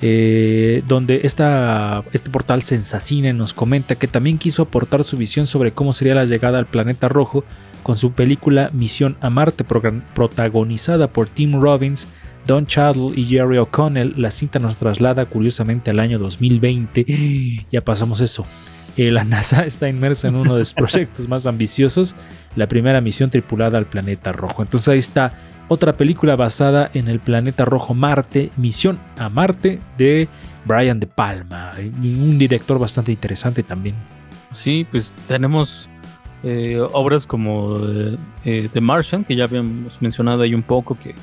[0.02, 5.92] Eh, donde este portal Sensacine nos comenta que también quiso aportar su visión sobre cómo
[5.92, 7.44] sería la llegada al planeta rojo
[7.82, 12.08] con su película Misión a Marte, protagonizada por Tim Robbins,
[12.46, 14.14] Don Cheadle y Jerry O'Connell.
[14.16, 17.06] La cinta nos traslada curiosamente al año 2020.
[17.70, 18.44] Ya pasamos eso.
[18.96, 22.14] Eh, la NASA está inmersa en uno de sus proyectos más ambiciosos,
[22.54, 24.62] la primera misión tripulada al planeta rojo.
[24.62, 25.32] Entonces ahí está
[25.68, 30.28] otra película basada en el planeta rojo Marte, Misión a Marte de
[30.64, 33.96] Brian De Palma, un director bastante interesante también.
[34.52, 35.88] Sí, pues tenemos
[36.42, 41.14] eh, obras como eh, eh, The Martian, que ya habíamos mencionado ahí un poco, que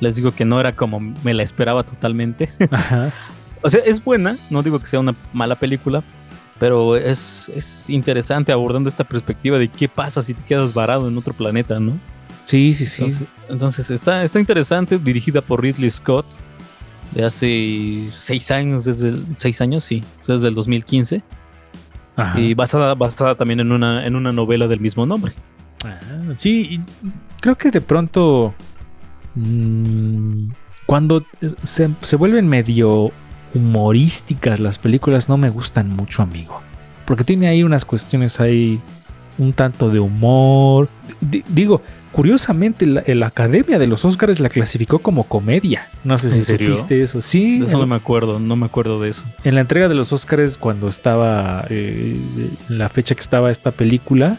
[0.00, 2.50] les digo que no era como me la esperaba totalmente.
[2.70, 3.12] Ajá.
[3.62, 6.02] o sea, es buena, no digo que sea una mala película,
[6.64, 11.18] Pero es, es interesante abordando esta perspectiva de qué pasa si te quedas varado en
[11.18, 11.98] otro planeta, ¿no?
[12.42, 13.02] Sí, sí, sí.
[13.04, 16.24] Entonces, entonces está, está interesante, dirigida por Ridley Scott,
[17.12, 21.22] de hace seis años, desde el, seis años, sí, desde el 2015,
[22.16, 22.40] Ajá.
[22.40, 25.34] y basada, basada también en una, en una novela del mismo nombre.
[25.84, 26.00] Ah,
[26.36, 26.80] sí, y
[27.42, 28.54] creo que de pronto
[29.34, 30.48] mm,
[30.86, 31.26] cuando
[31.62, 33.12] se, se vuelven medio
[33.54, 36.60] humorísticas las películas no me gustan mucho, amigo.
[37.04, 38.80] Porque tiene ahí unas cuestiones ahí
[39.38, 40.88] un tanto de humor.
[41.20, 45.86] D- digo, curiosamente la, la Academia de los Oscars la clasificó como comedia.
[46.04, 46.68] No sé ¿En si serio?
[46.76, 47.20] supiste eso.
[47.20, 49.22] Sí, De eso no me acuerdo, no me acuerdo de eso.
[49.42, 52.18] en la entrega de los Oscars, cuando estaba eh,
[52.68, 54.38] la fecha que estaba esta película,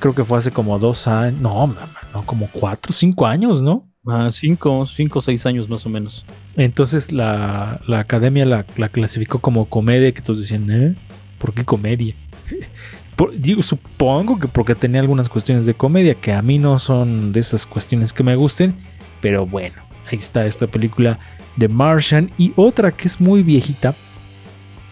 [0.00, 1.74] creo que fue hace como dos años, no, no,
[2.12, 3.88] no, como cuatro, cinco años, ¿no?
[4.06, 6.24] Ah, cinco, cinco o seis años más o menos.
[6.56, 10.94] Entonces la, la academia la, la clasificó como comedia, que todos decían, ¿eh?
[11.38, 12.14] ¿Por qué comedia?
[13.38, 17.40] Digo, supongo que porque tenía algunas cuestiones de comedia que a mí no son de
[17.40, 18.76] esas cuestiones que me gusten,
[19.22, 19.76] pero bueno,
[20.10, 21.18] ahí está esta película
[21.56, 23.94] de Martian y otra que es muy viejita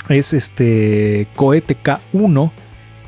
[0.09, 2.51] es este Cohete K1.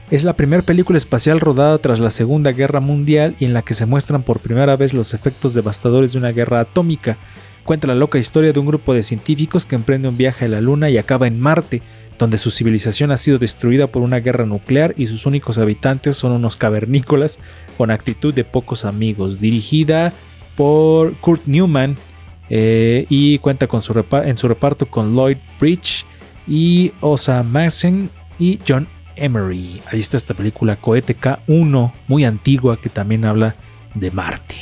[0.09, 3.75] Es la primera película espacial rodada tras la Segunda Guerra Mundial y en la que
[3.75, 7.19] se muestran por primera vez los efectos devastadores de una guerra atómica.
[7.65, 10.61] Cuenta la loca historia de un grupo de científicos que emprende un viaje a la
[10.61, 11.83] Luna y acaba en Marte,
[12.21, 16.31] donde su civilización ha sido destruida por una guerra nuclear y sus únicos habitantes son
[16.31, 17.41] unos cavernícolas
[17.77, 19.41] con actitud de pocos amigos.
[19.41, 20.13] Dirigida
[20.55, 21.97] por Kurt Newman
[22.49, 26.07] eh, y cuenta con su en su reparto con Lloyd Bridge
[26.47, 29.81] y Osa Madsen y John Emery.
[29.91, 33.55] Ahí está esta película Cohete K1, muy antigua, que también habla
[33.95, 34.57] de Marte.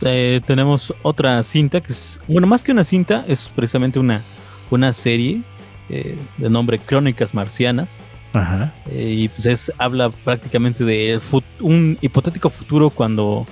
[0.00, 4.22] Eh, tenemos otra cinta que es, bueno, más que una cinta, es precisamente una,
[4.70, 5.42] una serie
[5.88, 8.06] eh, de nombre Crónicas Marcianas.
[8.34, 8.74] Ajá.
[8.90, 11.20] Eh, y pues es, habla prácticamente de
[11.60, 13.46] un hipotético futuro cuando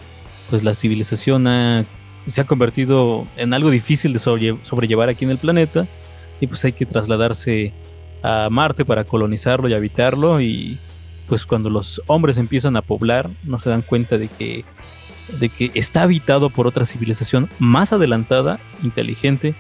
[0.51, 1.85] pues la civilización ha-
[2.27, 5.87] se ha convertido en algo difícil de sobre- sobrellevar aquí en el planeta
[6.41, 7.73] y pues hay que trasladarse
[8.23, 10.79] a Marte para colonizarlo y habitarlo y
[11.29, 14.65] pues cuando los hombres empiezan a poblar no se dan cuenta de que
[15.39, 19.55] de que está habitado por otra civilización más adelantada, inteligente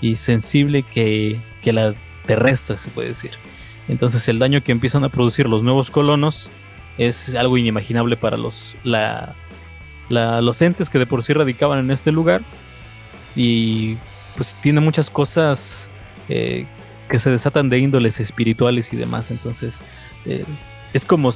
[0.00, 1.94] y sensible que, que la
[2.26, 3.32] terrestre, se puede decir.
[3.88, 6.48] Entonces el daño que empiezan a producir los nuevos colonos
[6.96, 9.34] es algo inimaginable para los, la,
[10.08, 12.42] los entes que de por sí radicaban en este lugar.
[13.34, 13.96] Y
[14.36, 15.90] pues tiene muchas cosas
[16.28, 16.66] eh,
[17.10, 19.30] que se desatan de índoles espirituales y demás.
[19.30, 19.82] Entonces
[20.24, 20.44] eh,
[20.94, 21.30] es como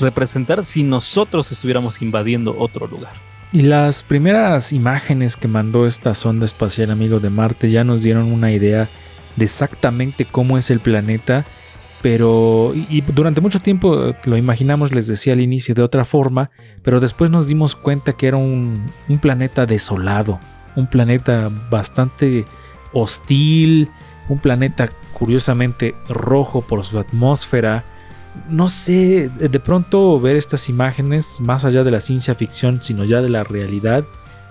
[0.00, 3.12] representar si nosotros estuviéramos invadiendo otro lugar.
[3.52, 8.30] Y las primeras imágenes que mandó esta sonda espacial amigo de Marte ya nos dieron
[8.32, 8.88] una idea
[9.36, 11.46] de exactamente cómo es el planeta,
[12.02, 16.04] pero y, y durante mucho tiempo eh, lo imaginamos, les decía al inicio, de otra
[16.04, 16.50] forma,
[16.82, 20.38] pero después nos dimos cuenta que era un, un planeta desolado,
[20.76, 22.44] un planeta bastante
[22.92, 23.88] hostil,
[24.28, 27.84] un planeta curiosamente rojo por su atmósfera,
[28.48, 33.20] no sé, de pronto ver estas imágenes, más allá de la ciencia ficción, sino ya
[33.20, 34.04] de la realidad,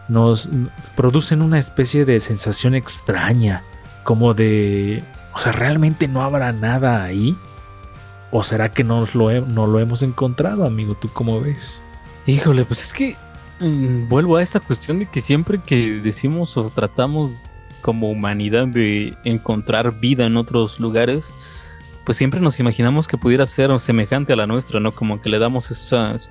[0.07, 0.49] nos
[0.95, 3.63] producen una especie de sensación extraña,
[4.03, 7.35] como de, o sea, ¿realmente no habrá nada ahí?
[8.31, 10.95] ¿O será que no lo, no lo hemos encontrado, amigo?
[10.95, 11.83] ¿Tú cómo ves?
[12.25, 13.15] Híjole, pues es que
[13.59, 17.45] mm, vuelvo a esta cuestión de que siempre que decimos o tratamos
[17.87, 21.33] como humanidad de encontrar vida en otros lugares,
[22.05, 24.91] pues siempre nos imaginamos que pudiera ser semejante a la nuestra, ¿no?
[24.91, 26.29] Como que le damos esas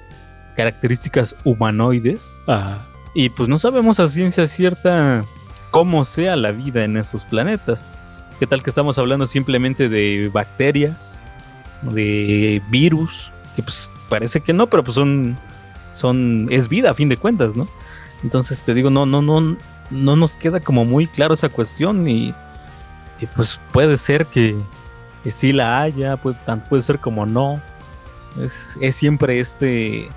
[0.55, 2.35] características humanoides
[3.15, 5.25] y pues no sabemos a ciencia cierta
[5.71, 7.87] cómo sea la vida en esos planetas.
[8.39, 11.19] ¿Qué tal que estamos hablando simplemente de bacterias,
[11.81, 13.33] de virus?
[13.55, 15.39] Que pues parece que no, pero pues son,
[15.91, 17.67] son, es vida a fin de cuentas, ¿no?
[18.23, 19.57] Entonces te digo, no, no, no,
[19.91, 22.35] no nos queda como muy claro esa cuestión y,
[23.21, 24.57] y, pues puede ser que,
[25.23, 26.37] que sí la haya, puede,
[26.69, 27.61] puede ser como no.
[28.43, 30.09] Es, es siempre este,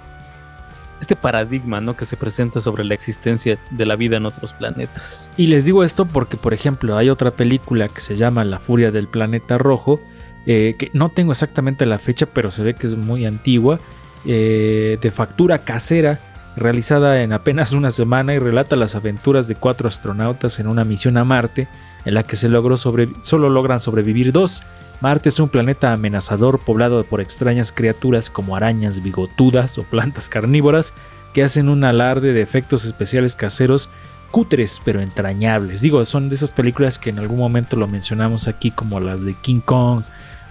[1.01, 1.95] este paradigma ¿no?
[1.95, 5.29] que se presenta sobre la existencia de la vida en otros planetas.
[5.37, 8.91] Y les digo esto porque, por ejemplo, hay otra película que se llama La Furia
[8.91, 9.99] del Planeta Rojo,
[10.45, 13.79] eh, que no tengo exactamente la fecha, pero se ve que es muy antigua,
[14.25, 16.19] eh, de factura casera,
[16.59, 21.17] realizada en apenas una semana y relata las aventuras de cuatro astronautas en una misión
[21.17, 21.67] a Marte,
[22.05, 24.63] en la que se logró solo logran sobrevivir dos.
[25.01, 30.93] Marte es un planeta amenazador poblado por extrañas criaturas como arañas bigotudas o plantas carnívoras
[31.33, 33.89] que hacen un alarde de efectos especiales caseros
[34.31, 35.81] cutres pero entrañables.
[35.81, 39.33] Digo, son de esas películas que en algún momento lo mencionamos aquí como las de
[39.35, 40.03] King Kong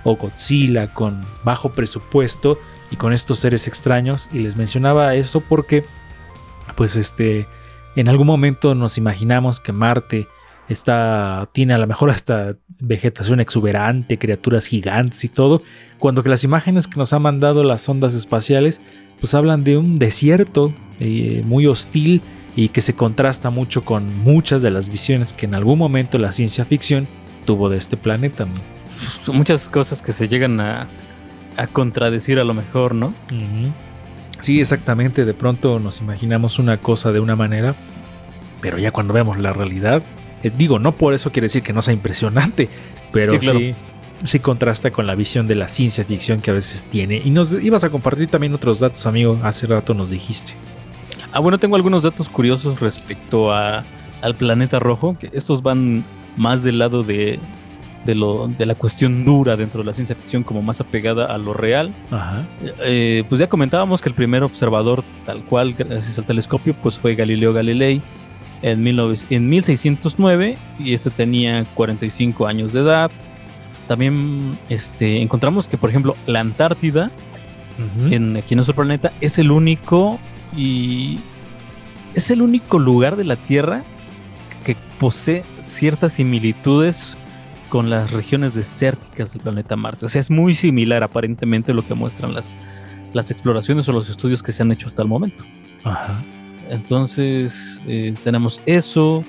[0.05, 2.59] o Godzilla con bajo presupuesto
[2.91, 4.29] y con estos seres extraños.
[4.33, 5.85] Y les mencionaba eso porque,
[6.77, 7.47] pues, este,
[7.97, 10.29] en algún momento nos imaginamos que Marte
[10.69, 15.63] está, tiene a lo mejor hasta vegetación exuberante, criaturas gigantes y todo,
[15.99, 18.81] cuando que las imágenes que nos han mandado las ondas espaciales,
[19.21, 22.23] pues hablan de un desierto eh, muy hostil
[22.55, 26.33] y que se contrasta mucho con muchas de las visiones que en algún momento la
[26.33, 27.09] ciencia ficción
[27.47, 28.47] tuvo de este planeta.
[29.33, 30.89] muchas cosas que se llegan a,
[31.57, 33.15] a contradecir a lo mejor, ¿no?
[34.41, 35.25] Sí, exactamente.
[35.25, 37.75] De pronto nos imaginamos una cosa de una manera,
[38.61, 40.03] pero ya cuando vemos la realidad,
[40.43, 42.69] eh, digo, no por eso quiere decir que no sea impresionante,
[43.13, 43.75] pero Sí,
[44.25, 47.21] sí, contrasta con la visión de la ciencia ficción que a veces tiene.
[47.25, 49.39] Y nos ibas a compartir también otros datos, amigo.
[49.43, 50.55] Hace rato nos dijiste.
[51.33, 53.85] Ah, bueno, tengo algunos datos curiosos respecto a,
[54.23, 56.05] al planeta rojo, que estos van
[56.37, 57.39] más del lado de,
[58.05, 61.39] de, lo, de la cuestión dura dentro de la ciencia ficción, como más apegada a
[61.39, 61.95] lo real.
[62.11, 62.47] Ajá.
[62.81, 67.15] Eh, pues ya comentábamos que el primer observador tal cual, gracias al telescopio, pues fue
[67.15, 68.03] Galileo Galilei
[68.63, 73.11] en, 19 en 1609 y este tenía 45 años de edad.
[73.87, 77.11] También este, encontramos que, por ejemplo, la Antártida
[78.11, 80.19] en, aquí en nuestro planeta es el único
[80.57, 81.21] y
[82.15, 83.85] es el único lugar de la Tierra
[84.65, 87.17] que posee ciertas similitudes
[87.69, 90.07] con las regiones desérticas del planeta Marte.
[90.07, 92.59] O sea, es muy similar aparentemente lo que muestran las,
[93.13, 95.45] las exploraciones o los estudios que se han hecho hasta el momento.
[95.85, 96.23] Ajá.
[96.69, 99.25] Entonces, eh, tenemos eso.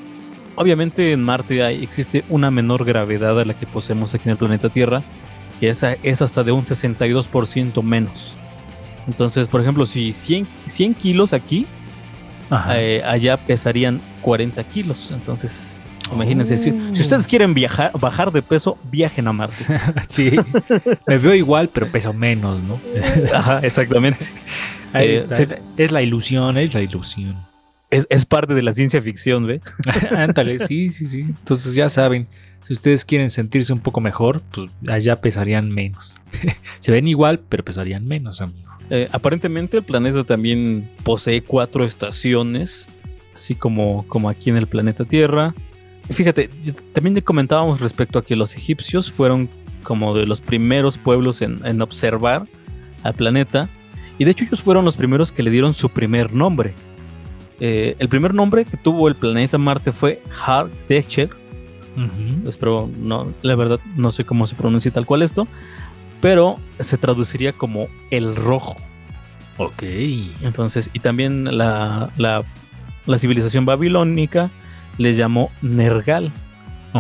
[0.56, 4.38] Obviamente en Marte hay, existe una menor gravedad a la que poseemos aquí en el
[4.38, 5.04] planeta Tierra,
[5.60, 8.38] que esa es hasta de un 62% menos.
[9.08, 11.66] Entonces, por ejemplo, si 100, 100 kilos aquí,
[12.74, 15.12] eh, allá pesarían 40 kilos.
[15.12, 15.79] Entonces,
[16.14, 16.96] imagínense, si, Oh.
[16.96, 19.66] si ustedes quieren viajar, bajar de peso, viajen a Marte.
[20.08, 20.32] sí.
[21.08, 22.80] Me veo igual, pero peso menos, ¿no?
[23.34, 24.26] Ajá, exactamente.
[24.94, 25.58] Ahí Eh, está.
[25.78, 27.36] Es la ilusión, es la ilusión.
[27.92, 29.62] Es, es parte de la ciencia ficción, ¿ve?
[30.12, 31.22] Ándale, sí, sí, sí.
[31.22, 32.28] Entonces ya saben,
[32.64, 36.18] si ustedes quieren sentirse un poco mejor, pues allá pesarían menos.
[36.80, 38.70] Se ven igual, pero pesarían menos, amigo.
[38.92, 42.88] Eh, aparentemente el planeta también posee cuatro estaciones,
[43.36, 45.56] así como, como aquí en el planeta Tierra.
[46.10, 46.50] Fíjate,
[46.94, 49.50] también comentábamos respecto a que los egipcios fueron
[49.84, 52.48] como de los primeros pueblos en, en observar
[53.04, 53.70] al planeta.
[54.18, 56.74] Y de hecho ellos fueron los primeros que le dieron su primer nombre.
[57.60, 61.30] Eh, el primer nombre que tuvo el planeta Marte fue Har Dechel,
[62.48, 65.48] espero no, la verdad no sé cómo se pronuncia tal cual esto,
[66.22, 68.78] pero se traduciría como el rojo.
[69.58, 69.84] Ok.
[70.42, 72.44] Entonces, y también la, la,
[73.06, 74.50] la civilización babilónica
[75.00, 76.32] les llamó Nergal,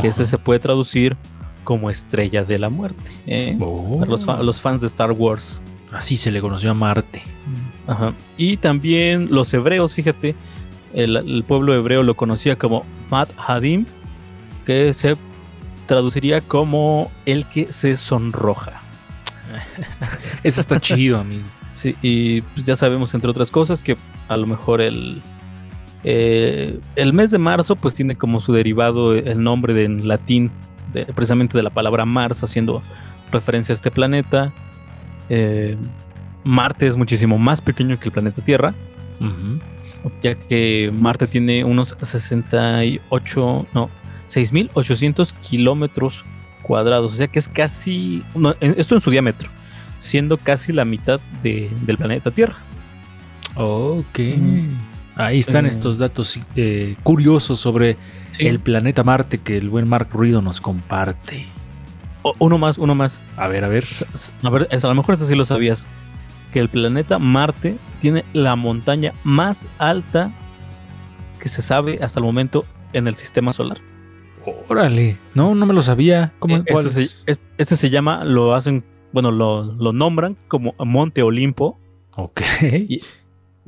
[0.01, 1.15] que ese se puede traducir
[1.63, 3.11] como estrella de la muerte.
[3.27, 3.55] ¿eh?
[3.59, 3.99] Oh.
[3.99, 5.61] Para los, fa- los fans de Star Wars.
[5.91, 7.21] Así se le conoció a Marte.
[7.85, 8.13] Ajá.
[8.37, 10.35] Y también los hebreos, fíjate,
[10.93, 13.85] el, el pueblo hebreo lo conocía como Mat Hadim,
[14.65, 15.15] que se
[15.85, 18.81] traduciría como el que se sonroja.
[20.43, 21.45] Eso está chido, amigo.
[21.73, 25.21] Sí, y pues ya sabemos, entre otras cosas, que a lo mejor el,
[26.03, 30.51] eh, el mes de marzo pues tiene como su derivado el nombre de, en latín,
[30.93, 32.81] de- precisamente de la palabra Mars, haciendo
[33.31, 34.53] referencia a este planeta.
[35.29, 35.77] Eh,
[36.43, 38.73] Marte es muchísimo más pequeño que el planeta Tierra,
[40.21, 43.89] ya que Marte tiene unos 68, no,
[44.27, 46.23] 6.800 kilómetros
[46.63, 49.49] cuadrados, o sea que es casi, no, esto en su diámetro,
[49.99, 52.55] siendo casi la mitad de- del planeta Tierra.
[53.55, 54.19] Ok.
[54.37, 54.75] Mm.
[55.19, 55.69] Ahí están Eh.
[55.69, 57.97] estos datos eh, curiosos sobre
[58.39, 61.45] el planeta Marte que el buen Mark Ruido nos comparte.
[62.21, 63.21] O- uno más, uno más.
[63.37, 63.85] A ver, a ver.
[64.43, 65.87] A ver, a lo mejor eso sí lo sabías.
[66.53, 70.31] Que el planeta Marte tiene la montaña más alta
[71.39, 73.77] que se sabe hasta el momento en el sistema solar.
[74.67, 75.17] Órale.
[75.35, 76.33] No, no me lo sabía.
[76.39, 77.23] ¿Cómo, cuál este, es?
[77.25, 81.77] se, es- este se llama, lo hacen, bueno, lo, lo nombran como Monte Olimpo.
[82.15, 82.41] Ok.
[82.89, 83.01] Y,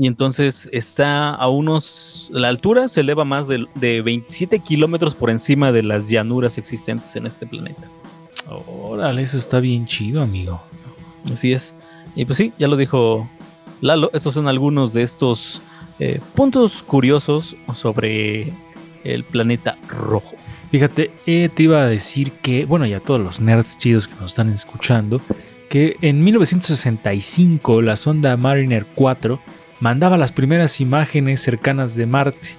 [0.02, 2.30] y entonces está a unos.
[2.32, 7.16] La altura se eleva más de, de 27 kilómetros por encima de las llanuras existentes
[7.16, 7.88] en este planeta.
[8.50, 10.60] Órale, eso está bien chido, amigo.
[11.32, 11.76] Así es.
[12.16, 13.30] Y pues sí, ya lo dijo
[13.80, 14.10] Lalo.
[14.12, 15.62] Estos son algunos de estos
[16.00, 18.52] eh, puntos curiosos sobre
[19.04, 20.36] el planeta rojo.
[20.72, 24.16] Fíjate, eh, te iba a decir que, bueno, y a todos los nerds chidos que
[24.16, 25.22] nos están escuchando,
[25.70, 29.40] que en 1965 la sonda Mariner 4
[29.82, 32.56] mandaba las primeras imágenes cercanas de Marte.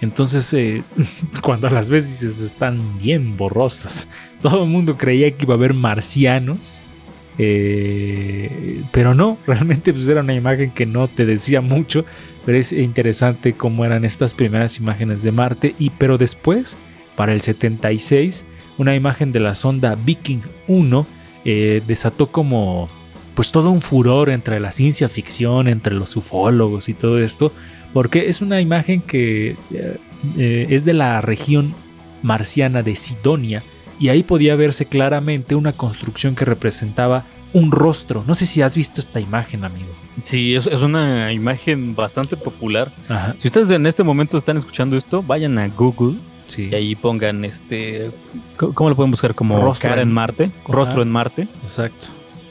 [0.00, 0.82] Entonces, eh,
[1.42, 4.08] cuando las ves dices, están bien borrosas.
[4.42, 6.82] Todo el mundo creía que iba a haber marcianos
[7.42, 12.04] Eh, pero no, realmente pues era una imagen que no te decía mucho,
[12.44, 15.74] pero es interesante cómo eran estas primeras imágenes de Marte.
[15.78, 16.76] Y pero después,
[17.16, 18.44] para el 76,
[18.78, 21.06] una imagen de la sonda Viking 1
[21.44, 22.88] eh, desató como
[23.34, 27.52] pues todo un furor entre la ciencia ficción, entre los ufólogos y todo esto,
[27.92, 29.96] porque es una imagen que eh,
[30.38, 31.74] eh, es de la región
[32.22, 33.62] marciana de Sidonia
[33.98, 38.22] y ahí podía verse claramente una construcción que representaba un rostro.
[38.26, 39.88] No sé si has visto esta imagen, amigo.
[40.22, 42.92] Sí, es, es una imagen bastante popular.
[43.08, 43.34] Ajá.
[43.40, 46.68] Si ustedes en este momento están escuchando esto, vayan a Google Sí.
[46.70, 48.10] y ahí pongan este.
[48.56, 49.34] ¿Cómo lo pueden buscar?
[49.36, 50.50] Como Rostro cara en- en Marte.
[50.66, 51.46] Rostro en Marte.
[51.62, 52.08] Exacto.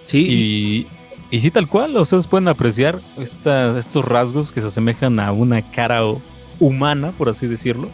[0.10, 0.88] Sí.
[1.32, 5.32] Y, y sí, tal cual, ustedes pueden apreciar esta- estos rasgos que se asemejan a
[5.32, 6.22] una cara o-
[6.60, 7.89] humana, por así decirlo.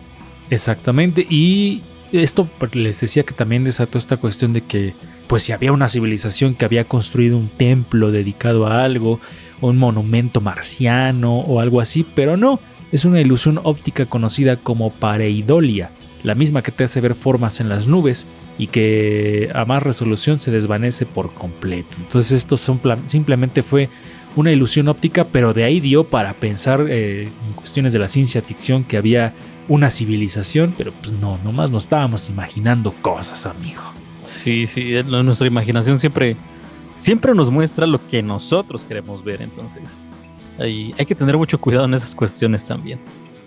[0.49, 1.25] Exactamente.
[1.29, 4.93] Y esto les decía que también desató esta cuestión de que,
[5.27, 9.19] pues, si había una civilización que había construido un templo dedicado a algo,
[9.61, 12.59] o un monumento marciano o algo así, pero no.
[12.91, 15.91] Es una ilusión óptica conocida como pareidolia,
[16.25, 20.39] la misma que te hace ver formas en las nubes y que a más resolución
[20.39, 21.95] se desvanece por completo.
[21.99, 23.89] Entonces, esto son simplemente fue
[24.35, 28.41] una ilusión óptica, pero de ahí dio para pensar eh, en cuestiones de la ciencia
[28.41, 29.35] ficción que había
[29.67, 33.81] una civilización, pero pues no, nomás nos estábamos imaginando cosas, amigo.
[34.23, 36.35] Sí, sí, en nuestra imaginación siempre,
[36.97, 40.03] siempre nos muestra lo que nosotros queremos ver, entonces
[40.57, 42.99] ahí hay que tener mucho cuidado en esas cuestiones también.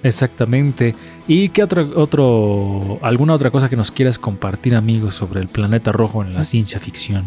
[0.02, 0.94] Exactamente.
[1.26, 5.92] ¿Y qué otro, otro, alguna otra cosa que nos quieras compartir, amigos, sobre el planeta
[5.92, 7.24] rojo en la ciencia ficción?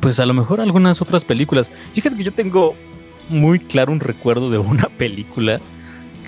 [0.00, 1.70] Pues a lo mejor algunas otras películas.
[1.94, 2.74] Fíjate que yo tengo
[3.28, 5.60] muy claro un recuerdo de una película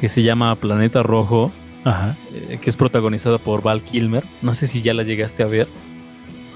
[0.01, 1.51] que se llama Planeta Rojo,
[1.85, 2.17] Ajá.
[2.33, 4.25] eh, que es protagonizada por Val Kilmer.
[4.43, 5.69] No sé si ya la llegaste a ver.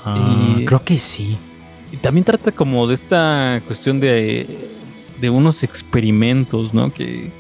[0.05, 1.37] Ah, Y- Creo que sí.
[1.93, 4.47] Y también trata como de esta cuestión de,
[5.21, 6.93] de unos experimentos, ¿no?
[6.93, 7.31] Que,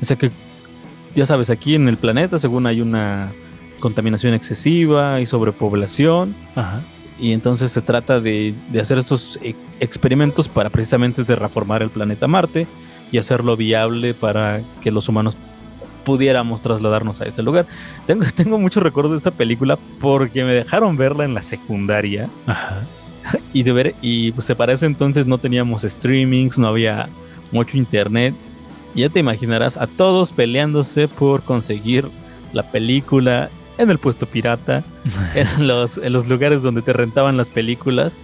[0.00, 0.30] o sea que,
[1.14, 3.32] ya sabes, aquí en el planeta, según hay una
[3.80, 6.80] contaminación excesiva y sobrepoblación, Ajá.
[7.18, 12.26] y entonces se trata de, de hacer estos e- experimentos para precisamente terraformar el planeta
[12.28, 12.66] Marte
[13.10, 15.36] y hacerlo viable para que los humanos
[16.04, 17.66] pudiéramos trasladarnos a ese lugar.
[18.06, 22.28] Tengo, tengo muchos recuerdos de esta película porque me dejaron verla en la secundaria.
[22.46, 22.82] Ajá.
[23.52, 27.08] Y de ver, y pues para ese entonces no teníamos streamings, no había
[27.52, 28.34] mucho internet.
[28.94, 32.06] Y ya te imaginarás a todos peleándose por conseguir
[32.52, 34.84] la película en el puesto pirata,
[35.34, 38.18] en los, en los lugares donde te rentaban las películas.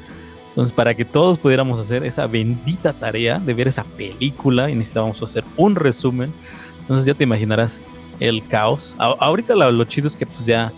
[0.50, 5.22] Entonces, para que todos pudiéramos hacer esa bendita tarea de ver esa película y necesitábamos
[5.22, 6.32] hacer un resumen.
[6.80, 7.80] Entonces ya te imaginarás
[8.20, 8.96] el caos.
[8.98, 10.72] A- ahorita lo, lo chido es que pues ya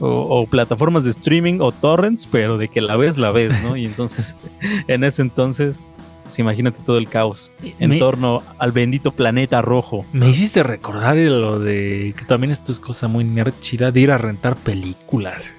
[0.00, 3.76] o, o plataformas de streaming o torrents, pero de que la ves, la ves, ¿no?
[3.76, 4.34] Y entonces,
[4.86, 5.86] en ese entonces,
[6.22, 10.04] pues imagínate todo el caos en Me- torno al bendito planeta rojo.
[10.12, 14.10] Me hiciste recordar lo de que también esto es cosa muy nerd chida de ir
[14.10, 15.52] a rentar películas.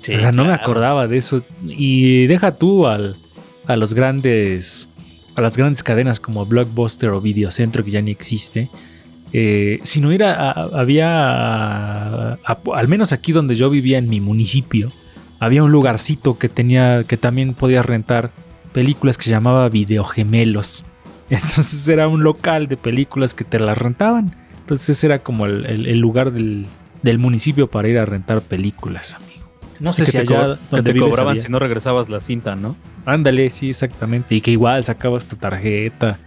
[0.00, 1.42] o sea, no me acordaba de eso.
[1.66, 3.16] Y deja tú al,
[3.66, 4.88] a los grandes.
[5.36, 8.68] A las grandes cadenas como Blockbuster o Videocentro, que ya ni existe.
[9.32, 10.50] Eh, sino ir a.
[10.50, 12.32] a- había.
[12.32, 14.90] a- al menos aquí donde yo vivía en mi municipio.
[15.38, 17.04] Había un lugarcito que tenía.
[17.06, 18.32] que también podía rentar
[18.78, 20.84] películas que se llamaba Videogemelos.
[21.30, 24.36] Entonces era un local de películas que te las rentaban.
[24.60, 26.66] Entonces era como el, el- el lugar del,
[27.02, 29.48] del municipio para ir a rentar películas, amigo.
[29.80, 31.42] No sé que si te, allá co- que donde te cobraban había.
[31.42, 32.76] si no regresabas la cinta, ¿no?
[33.04, 34.36] Ándale, sí, exactamente.
[34.36, 36.18] Y que igual sacabas tu tarjeta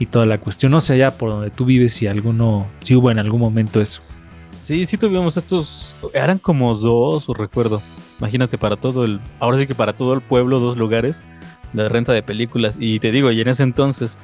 [0.00, 0.72] y toda la cuestión.
[0.72, 4.02] No sé allá por donde tú vives si alguno, si hubo en algún momento eso.
[4.62, 7.80] Sí, sí tuvimos estos, eran como dos, o recuerdo.
[8.18, 11.24] Imagínate para todo el, ahora sí que para todo el pueblo, dos lugares
[11.72, 12.76] de renta de películas.
[12.80, 14.18] Y te digo, y en ese entonces,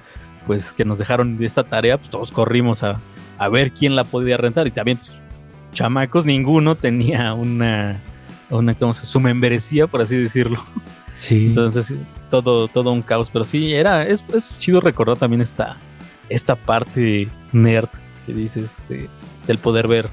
[0.47, 2.99] pues que nos dejaron de esta tarea, pues todos corrimos a,
[3.38, 4.66] a ver quién la podía rentar.
[4.66, 5.12] Y también, pues,
[5.72, 8.01] chamacos, ninguno tenía una,
[8.51, 10.59] una, ¿cómo se su membresía, por así decirlo.
[11.14, 11.47] Sí.
[11.49, 11.94] Entonces,
[12.30, 13.30] todo, todo un caos.
[13.30, 15.76] Pero sí, era, es, es chido recordar también esta,
[16.28, 17.88] esta parte nerd
[18.24, 19.09] que dices este,
[19.47, 20.07] del poder ver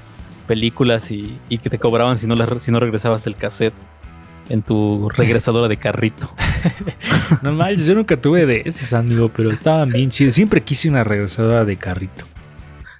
[0.46, 3.72] películas y, y que te cobraban si no, las- si no regresabas el cassette
[4.48, 6.34] en tu regresadora de carrito.
[7.42, 10.34] no manches, yo nunca tuve de esos, amigo, pero estaban bien chidos.
[10.34, 12.26] Siempre quise una regresadora de carrito.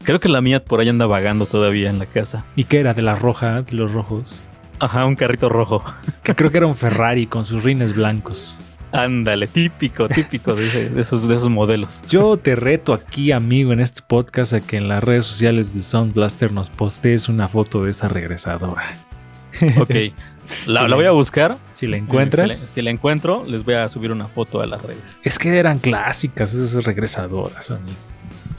[0.05, 2.45] Creo que la mía por ahí anda vagando todavía en la casa.
[2.57, 2.93] ¿Y qué era?
[2.93, 4.43] De la roja, de los rojos.
[4.79, 5.83] Ajá, un carrito rojo.
[6.23, 8.57] Que creo que era un Ferrari con sus rines blancos.
[8.93, 12.03] Ándale, típico, típico de esos, de esos modelos.
[12.07, 15.81] Yo te reto aquí, amigo, en este podcast a que en las redes sociales de
[15.81, 18.95] Sound Blaster nos postees una foto de esta regresadora.
[19.81, 19.95] Ok.
[20.67, 21.57] La, voy a buscar.
[21.73, 22.55] Si la encuentras.
[22.57, 25.21] Si la, si la encuentro, les voy a subir una foto a las redes.
[25.25, 27.97] Es que eran clásicas esas regresadoras, amigo.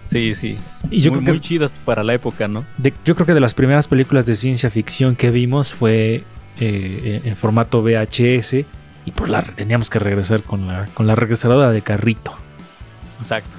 [0.05, 0.57] Sí, sí.
[0.91, 2.65] Y yo muy, creo que muy chidas para la época, ¿no?
[2.77, 6.23] De- yo creo que de las primeras películas de ciencia ficción que vimos fue
[6.59, 8.53] eh, en en formato VHS
[9.05, 12.35] y pues la teníamos que regresar con la, con la regresadora de carrito.
[13.19, 13.57] Exacto.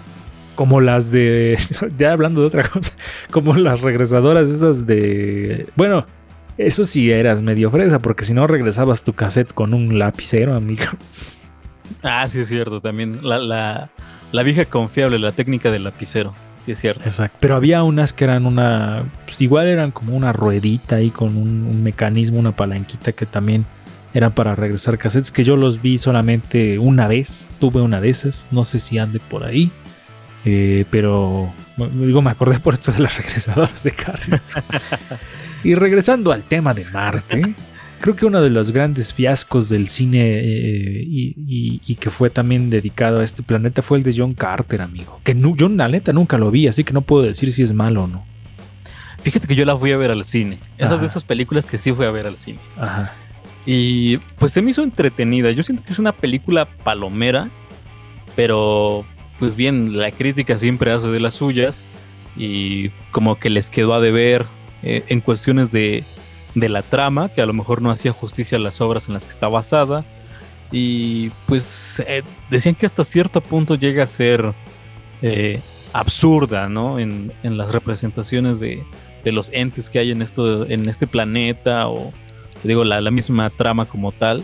[0.54, 1.58] Como las de...
[1.98, 2.92] Ya hablando de otra cosa.
[3.30, 5.68] Como las regresadoras esas de...
[5.76, 6.06] Bueno,
[6.58, 10.84] eso sí eras medio fresa porque si no regresabas tu cassette con un lapicero, amigo.
[12.02, 12.80] Ah, sí es cierto.
[12.80, 13.90] También la, la,
[14.32, 16.34] la vieja confiable, la técnica del lapicero.
[16.64, 17.02] Sí es cierto.
[17.04, 17.36] Exacto.
[17.40, 19.04] Pero había unas que eran una...
[19.24, 23.64] Pues igual eran como una ruedita ahí con un, un mecanismo, una palanquita que también
[24.14, 27.50] eran para regresar cassettes que yo los vi solamente una vez.
[27.60, 28.48] Tuve una de esas.
[28.50, 29.70] No sé si ande por ahí.
[30.44, 31.52] Eh, pero
[31.92, 34.62] digo, me acordé por esto de las regresadoras de carrito.
[35.66, 37.54] y regresando al tema de Marte,
[38.00, 42.30] creo que uno de los grandes fiascos del cine eh, y, y- y que fue
[42.30, 45.20] también dedicado a este planeta fue el de John Carter, amigo.
[45.24, 47.72] Que nu- yo, la neta, nunca lo vi, así que no puedo decir si es
[47.72, 48.24] malo o no.
[49.22, 50.58] Fíjate que yo la fui a ver al cine.
[50.78, 51.00] Esas Ajá.
[51.00, 52.60] de esas películas que sí fui a ver al cine.
[52.78, 53.12] Ajá.
[53.64, 55.50] Y pues se me hizo entretenida.
[55.50, 57.50] Yo siento que es una película palomera,
[58.36, 59.04] pero
[59.40, 61.84] pues bien, la crítica siempre hace de las suyas
[62.36, 64.46] y como que les quedó a deber
[64.82, 66.04] eh, en cuestiones de,
[66.54, 69.24] de la trama, que a lo mejor no hacía justicia a las obras en las
[69.24, 70.04] que está basada.
[70.72, 74.52] Y pues eh, decían que hasta cierto punto llega a ser
[75.22, 75.60] eh,
[75.92, 76.98] absurda, ¿no?
[76.98, 78.82] En, en las representaciones de,
[79.24, 82.12] de los entes que hay en, esto, en este planeta o
[82.64, 84.42] digo, la, la misma trama como tal,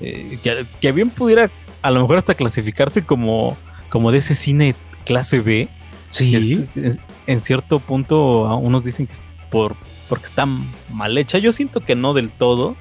[0.00, 1.50] eh, que, que bien pudiera
[1.82, 3.56] a lo mejor hasta clasificarse como,
[3.88, 5.68] como de ese cine clase B.
[6.10, 6.30] Sí.
[6.30, 9.14] que es- es- en cierto punto, unos dicen que
[9.50, 9.76] por,
[10.08, 11.38] porque está mal hecha.
[11.38, 12.76] Yo siento que no del todo.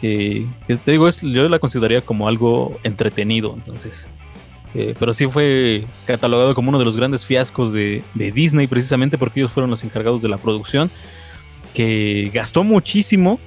[0.00, 3.52] Que, que te digo, es- yo la consideraría como algo entretenido.
[3.54, 4.08] Entonces,
[4.74, 9.18] eh, pero sí fue catalogado como uno de los grandes fiascos de, de Disney, precisamente
[9.18, 10.90] porque ellos fueron los encargados de la producción,
[11.74, 13.40] que gastó muchísimo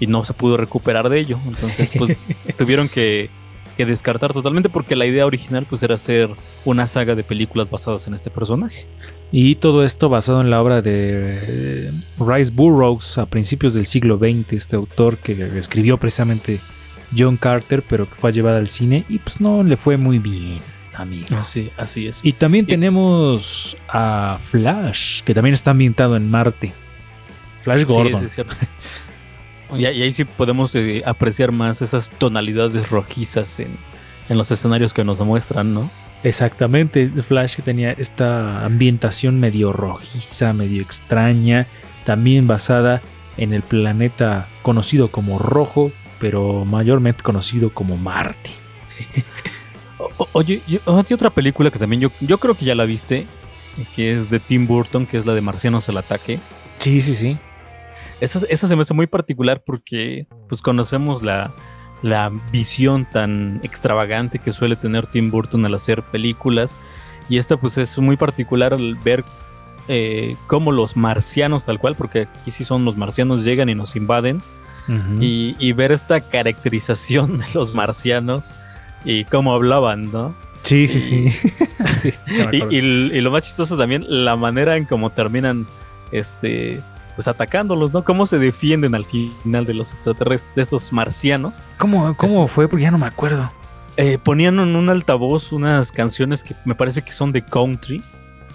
[0.00, 1.38] y no se pudo recuperar de ello.
[1.46, 2.16] Entonces, pues
[2.56, 3.28] tuvieron que,
[3.84, 6.30] que descartar totalmente porque la idea original pues era hacer
[6.64, 8.86] una saga de películas basadas en este personaje.
[9.30, 14.18] Y todo esto basado en la obra de eh, Rice Burroughs a principios del siglo
[14.18, 16.60] XX, este autor que escribió precisamente
[17.16, 20.60] John Carter, pero que fue llevada al cine y pues no le fue muy bien,
[20.94, 21.26] amigo.
[21.36, 22.20] Así, así es.
[22.24, 26.72] Y también Y- tenemos a Flash, que también está ambientado en Marte.
[27.62, 28.28] Flash Gordon.
[28.28, 28.46] sí, es.
[29.78, 33.76] Y, ahí sí podemos eh, apreciar más esas tonalidades rojizas en,
[34.28, 35.90] en los escenarios que nos muestran, ¿no?
[36.24, 41.66] Exactamente, Flash que tenía esta ambientación medio rojiza, medio extraña,
[42.04, 43.02] también basada
[43.36, 48.50] en el planeta conocido como Rojo, pero mayormente conocido como Marte.
[50.18, 53.26] O- oye, yo- hay otra película que también yo, yo creo que ya la viste,
[53.94, 56.40] que es de Tim Burton, que es la de Marcianos al ataque.
[56.78, 57.38] Sí, sí, sí.
[58.22, 61.52] Esa, esa se me hace muy particular porque pues conocemos la,
[62.02, 66.74] la visión tan extravagante que suele tener Tim Burton al hacer películas.
[67.28, 69.24] Y esta pues es muy particular al ver
[69.88, 73.96] eh, cómo los marcianos tal cual, porque aquí sí son los marcianos, llegan y nos
[73.96, 74.38] invaden.
[75.20, 78.52] y, y ver esta caracterización de los marcianos
[79.04, 80.34] y cómo hablaban, ¿no?
[80.62, 81.28] Sí, sí, sí.
[82.70, 82.76] Y-
[83.16, 85.66] y lo más chistoso también, la manera en cómo terminan,
[86.12, 86.80] este,
[87.14, 88.04] pues atacándolos, ¿no?
[88.04, 91.62] Cómo se defienden al final de los extraterrestres, de esos marcianos.
[91.78, 92.68] ¿Cómo, cómo fue?
[92.68, 93.50] Porque ya no me acuerdo.
[93.96, 98.02] Eh, ponían en un altavoz unas canciones que me parece que son de country.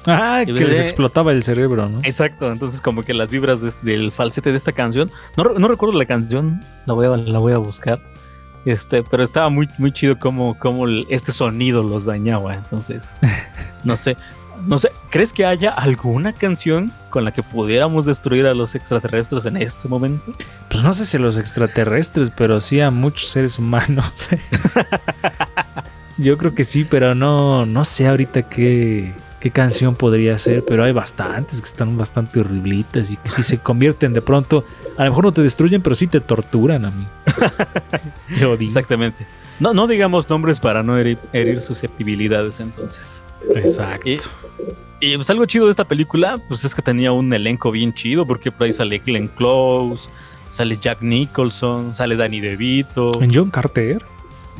[0.07, 1.99] Ah, que les explotaba el cerebro, ¿no?
[2.03, 6.05] Exacto, entonces como que las vibras del falsete de esta canción, no, no recuerdo la
[6.05, 7.99] canción, la voy a, la voy a buscar,
[8.63, 10.55] este, pero estaba muy, muy chido cómo,
[11.09, 13.17] este sonido los dañaba, entonces,
[13.83, 14.15] no sé,
[14.65, 19.47] no sé, ¿crees que haya alguna canción con la que pudiéramos destruir a los extraterrestres
[19.47, 20.33] en este momento?
[20.69, 24.29] Pues no sé si los extraterrestres, pero sí a muchos seres humanos.
[26.19, 30.83] Yo creo que sí, pero no, no sé ahorita qué, qué canción podría ser, pero
[30.83, 34.63] hay bastantes que están bastante horriblitas y que si se convierten de pronto,
[34.95, 37.07] a lo mejor no te destruyen, pero sí te torturan a mí.
[38.37, 38.69] Yo digo.
[38.69, 39.25] Exactamente.
[39.59, 43.23] No, no digamos nombres para no herir, herir susceptibilidades entonces.
[43.55, 44.07] Exacto.
[44.07, 44.19] Y,
[44.99, 48.25] y, pues algo chido de esta película, pues es que tenía un elenco bien chido,
[48.25, 50.09] porque por ahí sale Glenn Close,
[50.49, 53.21] sale Jack Nicholson, sale Danny DeVito.
[53.21, 54.03] ¿En John Carter?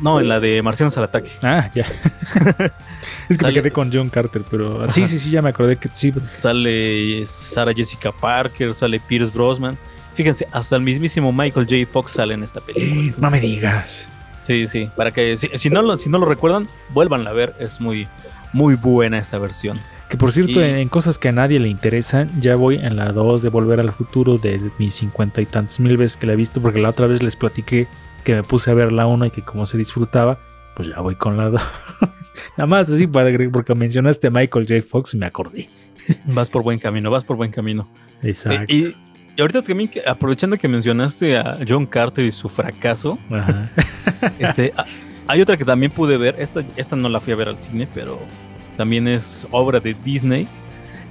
[0.00, 1.30] No, en la de Marcianos al ataque.
[1.42, 1.84] Ah, ya.
[3.28, 5.76] es que Sale- me quedé con John Carter, pero sí, sí, sí, ya me acordé
[5.76, 6.12] que sí.
[6.38, 9.76] Sale Sarah Jessica Parker, sale Pierce Brosnan.
[10.14, 11.90] Fíjense, hasta el mismísimo Michael J.
[11.90, 13.16] Fox sale en esta película.
[13.18, 14.08] No me digas.
[14.40, 17.54] Sí, sí, para que si, si no, lo, si no lo recuerdan, vuélvanla a ver,
[17.58, 18.08] es muy,
[18.52, 19.78] muy buena esta versión.
[20.08, 23.12] Que por cierto, Y- en, cosas que a nadie le interesan, ya voy en la
[23.12, 26.36] 2 de Volver al Futuro de mis cincuenta y tantas mil veces que la he
[26.36, 27.86] visto, porque la otra vez les platiqué
[28.24, 30.38] que me puse a ver la 1 y que como se disfrutaba,
[30.74, 31.60] pues ya voy con la 2.
[32.56, 34.82] Nada más así para agregar, porque mencionaste a Michael J.
[34.82, 35.68] Fox y me acordé.
[36.26, 37.88] Vas por buen camino, vas por buen camino.
[38.22, 38.62] Exacto.
[38.72, 38.96] Eh, Y,
[39.36, 43.70] y ahorita también, que- aprovechando que mencionaste a John Carter y su fracaso, Ajá.
[44.38, 44.86] este, a-
[45.26, 46.34] hay otra que también pude ver.
[46.38, 48.18] Esta, esta no la fui a ver al cine, pero
[48.78, 50.48] también es obra de Disney.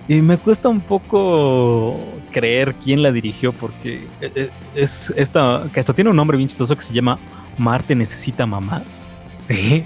[0.08, 2.00] Y me cuesta un poco
[2.32, 6.48] creer quién la dirigió, porque eh, eh, es esta, que hasta tiene un nombre bien
[6.48, 7.20] chistoso que se llama
[7.58, 9.06] Marte necesita mamás.
[9.50, 9.86] ¿Eh?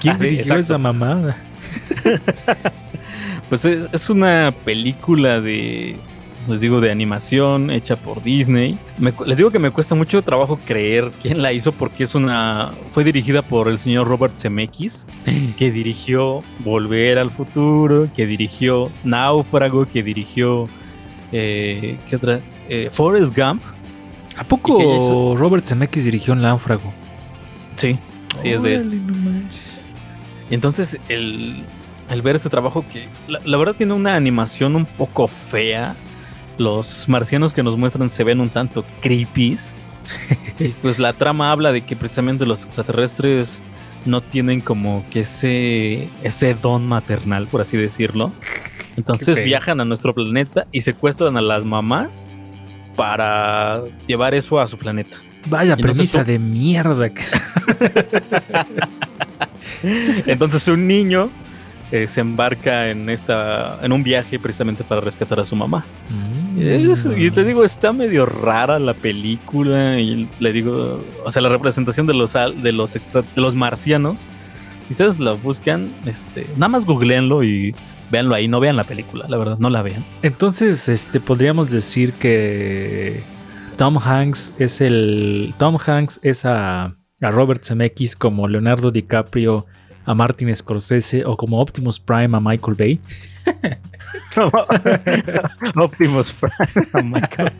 [0.00, 1.36] ¿Quién Ah, dirigió esa mamada?
[3.48, 5.98] Pues es, es una película de,
[6.50, 8.78] les digo, de animación hecha por Disney.
[8.98, 12.72] Me les digo que me cuesta mucho trabajo creer quién la hizo porque es una,
[12.90, 15.06] fue dirigida por el señor Robert Zemeckis,
[15.56, 20.64] que dirigió Volver al Futuro, que dirigió Náufrago, que dirigió,
[21.32, 22.40] eh, ¿qué otra?
[22.68, 23.62] Eh, Forrest Gump.
[24.36, 25.36] ¿A ¿Y qué poco hizo?
[25.36, 26.92] Robert Zemeckis dirigió náufrago?
[27.74, 27.98] Sí,
[28.40, 29.06] sí es de él.
[29.06, 29.40] No
[30.50, 31.64] entonces el,
[32.08, 35.96] el ver este trabajo que la, la verdad tiene una animación un poco fea.
[36.60, 39.74] Los marcianos que nos muestran se ven un tanto creepies.
[40.82, 43.62] pues la trama habla de que precisamente los extraterrestres
[44.04, 48.30] no tienen como que ese, ese don maternal, por así decirlo.
[48.98, 52.26] Entonces viajan a nuestro planeta y secuestran a las mamás
[52.94, 55.16] para llevar eso a su planeta.
[55.46, 57.08] Vaya Entonces premisa tú- de mierda.
[57.08, 57.22] que-
[60.26, 61.30] Entonces un niño
[61.92, 65.84] eh, se embarca en esta en un viaje precisamente para rescatar a su mamá.
[66.58, 71.48] Es- y te digo, está medio rara la película y le digo, o sea, la
[71.48, 74.26] representación de los de los extra- de los marcianos.
[74.86, 77.74] Si ustedes la buscan, este, nada más googleenlo y
[78.10, 80.04] véanlo ahí, no vean la película, la verdad, no la vean.
[80.22, 83.22] Entonces, este, podríamos decir que
[83.76, 85.54] Tom Hanks es el.
[85.58, 86.86] Tom Hanks es a,
[87.20, 89.66] a Robert Zemeckis como Leonardo DiCaprio
[90.04, 93.00] a Martin Scorsese o como Optimus Prime a Michael Bay.
[95.76, 97.52] Optimus Prime, oh my God.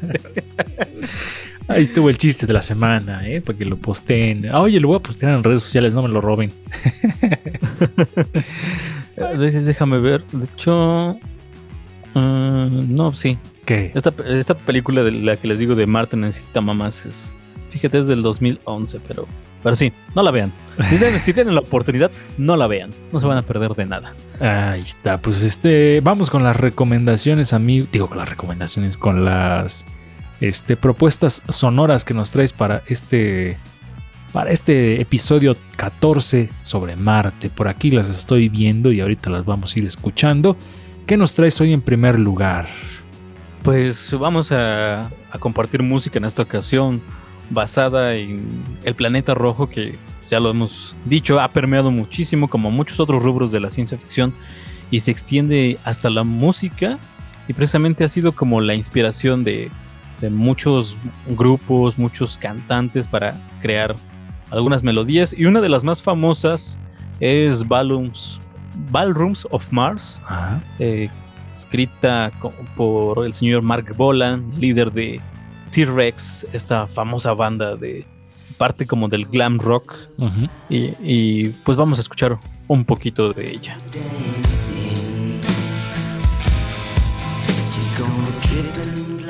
[1.68, 3.40] Ahí estuvo el chiste de la semana, ¿eh?
[3.40, 4.48] Para que lo posteen.
[4.50, 6.52] Ah, Oye, lo voy a postear en redes sociales, no me lo roben.
[9.38, 11.18] Déjame ver, de hecho,
[12.14, 13.92] ah, no, sí, ¿Qué?
[13.94, 17.34] Esta, esta película de la que les digo de Martin necesita mamás es,
[17.70, 19.28] fíjate, es del 2011, pero,
[19.62, 20.52] pero sí, no la vean.
[20.88, 22.90] Si tienen, si tienen la oportunidad, no la vean.
[23.12, 24.14] No se van a perder de nada.
[24.40, 27.86] Ahí está, pues este, vamos con las recomendaciones, amigo.
[27.92, 29.84] Digo, con las recomendaciones, con las
[30.40, 33.58] este, propuestas sonoras que nos traes para este,
[34.32, 37.50] para este episodio 14 sobre Marte.
[37.50, 40.56] Por aquí las estoy viendo y ahorita las vamos a ir escuchando.
[41.06, 42.68] ¿Qué nos traes hoy en primer lugar?
[43.62, 47.02] Pues vamos a, a compartir música en esta ocasión
[47.50, 49.98] basada en el planeta rojo que
[50.28, 54.32] ya lo hemos dicho, ha permeado muchísimo como muchos otros rubros de la ciencia ficción
[54.90, 56.98] y se extiende hasta la música
[57.48, 59.70] y precisamente ha sido como la inspiración de,
[60.20, 60.96] de muchos
[61.28, 63.96] grupos, muchos cantantes para crear
[64.50, 66.78] algunas melodías y una de las más famosas
[67.20, 68.40] es Ballrooms,
[68.90, 70.20] Ballrooms of Mars,
[70.78, 71.08] eh,
[71.54, 72.32] escrita
[72.76, 75.20] por el señor Mark Bolan, líder de
[75.70, 78.04] T-Rex, esta famosa banda de
[78.58, 79.94] parte como del glam rock.
[80.68, 83.76] Y, y, pues vamos a escuchar un poquito de ella.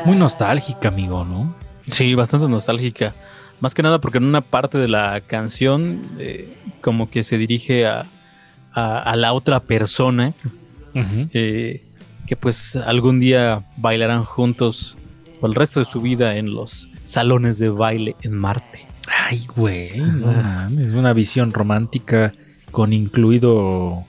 [0.05, 1.55] Muy nostálgica, amigo, ¿no?
[1.91, 3.14] Sí, bastante nostálgica.
[3.61, 7.86] Más que nada porque en una parte de la canción eh, como que se dirige
[7.86, 8.07] a,
[8.72, 10.32] a- a la otra persona
[11.34, 11.84] eh,
[12.26, 14.97] que pues algún día bailarán juntos
[15.41, 18.86] por el resto de su vida en los salones de baile en Marte.
[19.28, 22.32] Ay, güey, no mames, una visión romántica
[22.70, 24.05] con incluido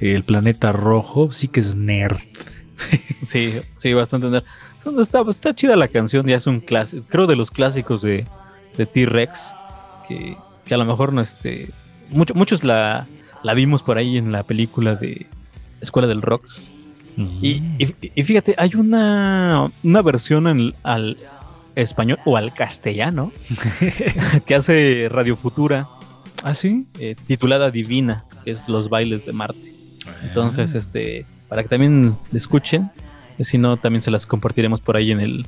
[0.00, 2.18] el planeta rojo, sí que es nerd.
[3.22, 4.28] Sí, sí, bastante.
[4.28, 4.44] nerd.
[5.00, 8.24] Está, está chida la canción, ya es un clásico, creo de los clásicos de,
[8.76, 9.52] de T-Rex,
[10.06, 11.70] que, que a lo mejor no este,
[12.10, 13.06] mucho- muchos la,
[13.42, 15.26] la vimos por ahí en la película de
[15.80, 16.46] Escuela del Rock.
[17.16, 21.16] Y, y- y fíjate, hay una, una versión en- al
[21.74, 23.32] español o al castellano
[24.46, 25.86] que hace Radio Futura,
[26.42, 26.86] ¿Ah, sí?
[26.98, 29.72] eh, titulada Divina, que es los bailes de Marte.
[30.22, 32.90] Entonces, este, para que también la escuchen,
[33.38, 35.46] eh, si no, también se las compartiremos por ahí en el,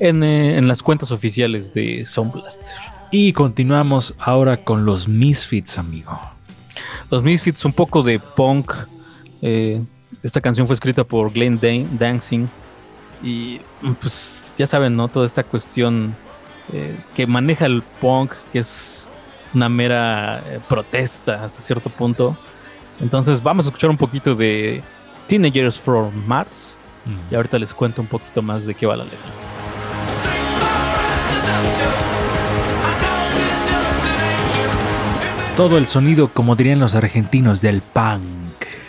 [0.00, 2.72] en, eh, en las cuentas oficiales de Sound Blaster.
[3.10, 6.18] Y continuamos ahora con los Misfits, amigo.
[7.10, 8.72] Los Misfits, un poco de punk.
[9.42, 9.82] eh,
[10.22, 12.46] esta canción fue escrita por Glenn Dan- Danzig.
[13.22, 13.60] Y
[14.00, 15.08] pues ya saben, ¿no?
[15.08, 16.14] Toda esta cuestión
[16.72, 19.08] eh, que maneja el punk, que es
[19.54, 22.36] una mera eh, protesta hasta cierto punto.
[23.00, 24.82] Entonces vamos a escuchar un poquito de
[25.28, 26.78] Teenagers from Mars.
[27.30, 29.18] Y ahorita les cuento un poquito más de qué va la letra.
[35.56, 38.22] Todo el sonido, como dirían los argentinos, del punk.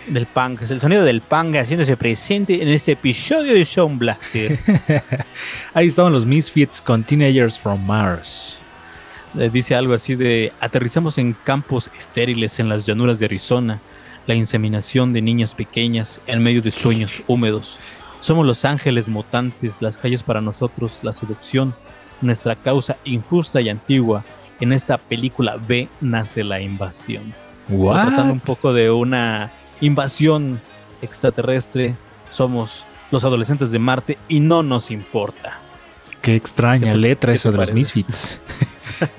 [0.08, 4.60] Del punk, es el sonido del punk haciéndose presente en este episodio de Sound Blaster.
[5.74, 8.60] Ahí estaban los Misfits con Teenagers from Mars.
[9.40, 13.80] Eh, dice algo así de aterrizamos en campos estériles en las llanuras de Arizona,
[14.28, 17.80] la inseminación de niñas pequeñas en medio de sueños húmedos.
[18.20, 21.74] Somos los ángeles mutantes, las calles para nosotros, la seducción,
[22.22, 24.26] nuestra causa injusta y antigua.
[24.60, 27.34] En esta película B nace la invasión.
[27.68, 29.50] Tratando un poco de una
[29.86, 30.60] invasión
[31.02, 31.96] extraterrestre.
[32.30, 35.60] Somos los adolescentes de Marte y no nos importa.
[36.22, 37.74] Qué extraña ¿Qué te- letra qué esa de los?
[37.74, 38.40] Misfits.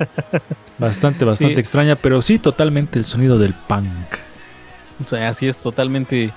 [0.78, 1.60] bastante, bastante Sí.
[1.60, 3.88] extraña, pero sí, totalmente el sonido del punk.
[5.02, 6.32] O sea, así es totalmente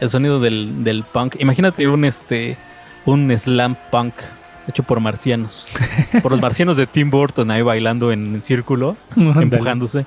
[0.00, 1.36] el sonido del, del punk.
[1.40, 2.56] Imagínate un este
[3.06, 4.14] un slam punk
[4.68, 5.66] hecho por marcianos.
[6.22, 10.06] por los marcianos de Tim Burton ahí bailando en círculo, empujándose.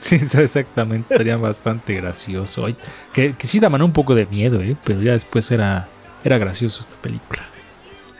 [0.00, 1.12] Sí, exactamente.
[1.14, 2.66] Estaría bastante gracioso.
[2.66, 2.76] Ay,
[3.12, 4.76] Que, que sí daban un poco de miedo, ¿eh?
[4.84, 5.88] pero ya después era,
[6.24, 7.42] era gracioso esta película.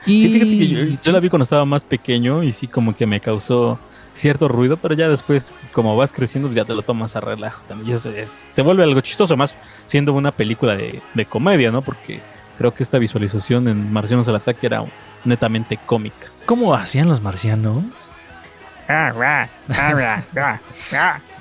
[0.05, 3.05] Sí, fíjate que yo, yo la vi cuando estaba más pequeño y sí como que
[3.05, 3.79] me causó
[4.13, 7.61] cierto ruido, pero ya después como vas creciendo pues ya te lo tomas a relajo
[7.69, 7.89] también.
[7.89, 11.81] Y eso es- se vuelve algo chistoso, más siendo una película de, de comedia, ¿no?
[11.81, 12.19] Porque
[12.57, 14.83] creo que esta visualización en Marcianos al Ataque era
[15.25, 16.27] netamente cómica.
[16.45, 18.09] ¿Cómo hacían los marcianos?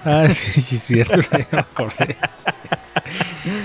[0.05, 1.19] Ah, sí, sí, cierto.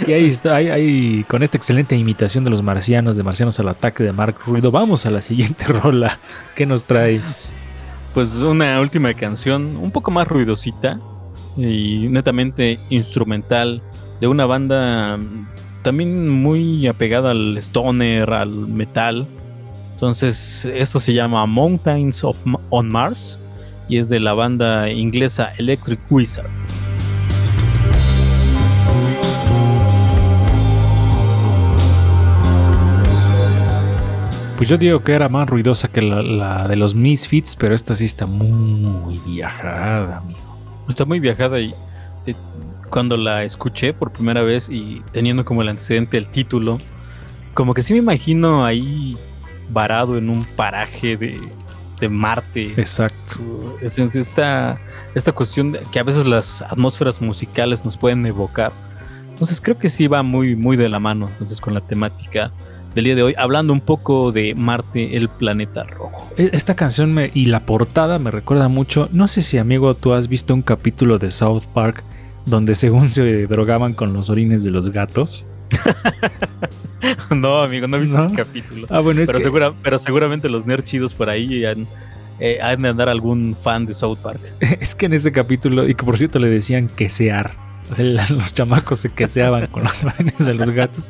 [0.07, 3.70] y ahí está, ahí, ahí, con esta excelente imitación de los marcianos, de Marcianos al
[3.70, 6.20] Ataque de Mark Ruido, vamos a la siguiente rola.
[6.55, 7.51] ¿Qué nos traes?
[8.13, 10.99] Pues una última canción un poco más ruidosita
[11.55, 13.82] y netamente instrumental
[14.20, 15.47] de una banda mm,
[15.84, 19.28] también muy apegada al stoner, al metal.
[19.98, 22.38] Entonces, esto se llama Mountains of
[22.70, 23.39] on Mars
[23.89, 26.45] y es de la banda inglesa Electric Wizard.
[34.56, 37.95] Pues yo digo que era más ruidosa que la, la de los Misfits, pero esta
[37.95, 40.86] sí está muy viajada, amigo.
[40.88, 41.74] Está muy viajada y
[42.28, 42.36] eh,
[42.91, 46.80] cuando la escuché por primera vez y teniendo como el antecedente el título,
[47.56, 49.18] como que sí me imagino ahí
[49.70, 51.39] varado en un paraje de,
[51.99, 52.74] de Marte.
[52.78, 53.78] Exacto.
[53.82, 54.80] Es, es esta,
[55.15, 58.72] esta cuestión de que a veces las atmósferas musicales nos pueden evocar.
[59.30, 62.51] Entonces creo que sí va muy, muy de la mano entonces con la temática
[62.95, 66.32] del día de hoy, hablando un poco de Marte, el planeta rojo.
[66.38, 69.07] E- Esta canción me- y la portada me recuerda mucho.
[69.11, 72.03] No sé si, amigo, tú has visto un capítulo de South Park
[72.47, 75.45] donde según se drogaban con los orines de los gatos.
[77.36, 78.26] no, amigo, no he visto ¿No?
[78.26, 78.88] ese capítulo.
[78.89, 81.88] Ah, bueno, es pero, que segura- pero seguramente los nerds chidos por ahí han,
[82.39, 84.39] eh, han de andar algún fan de South Park.
[84.80, 87.51] Es que en ese capítulo, y que por cierto le decían quesear,
[87.91, 91.09] o sea, los chamacos se queseaban con los orines de los gatos,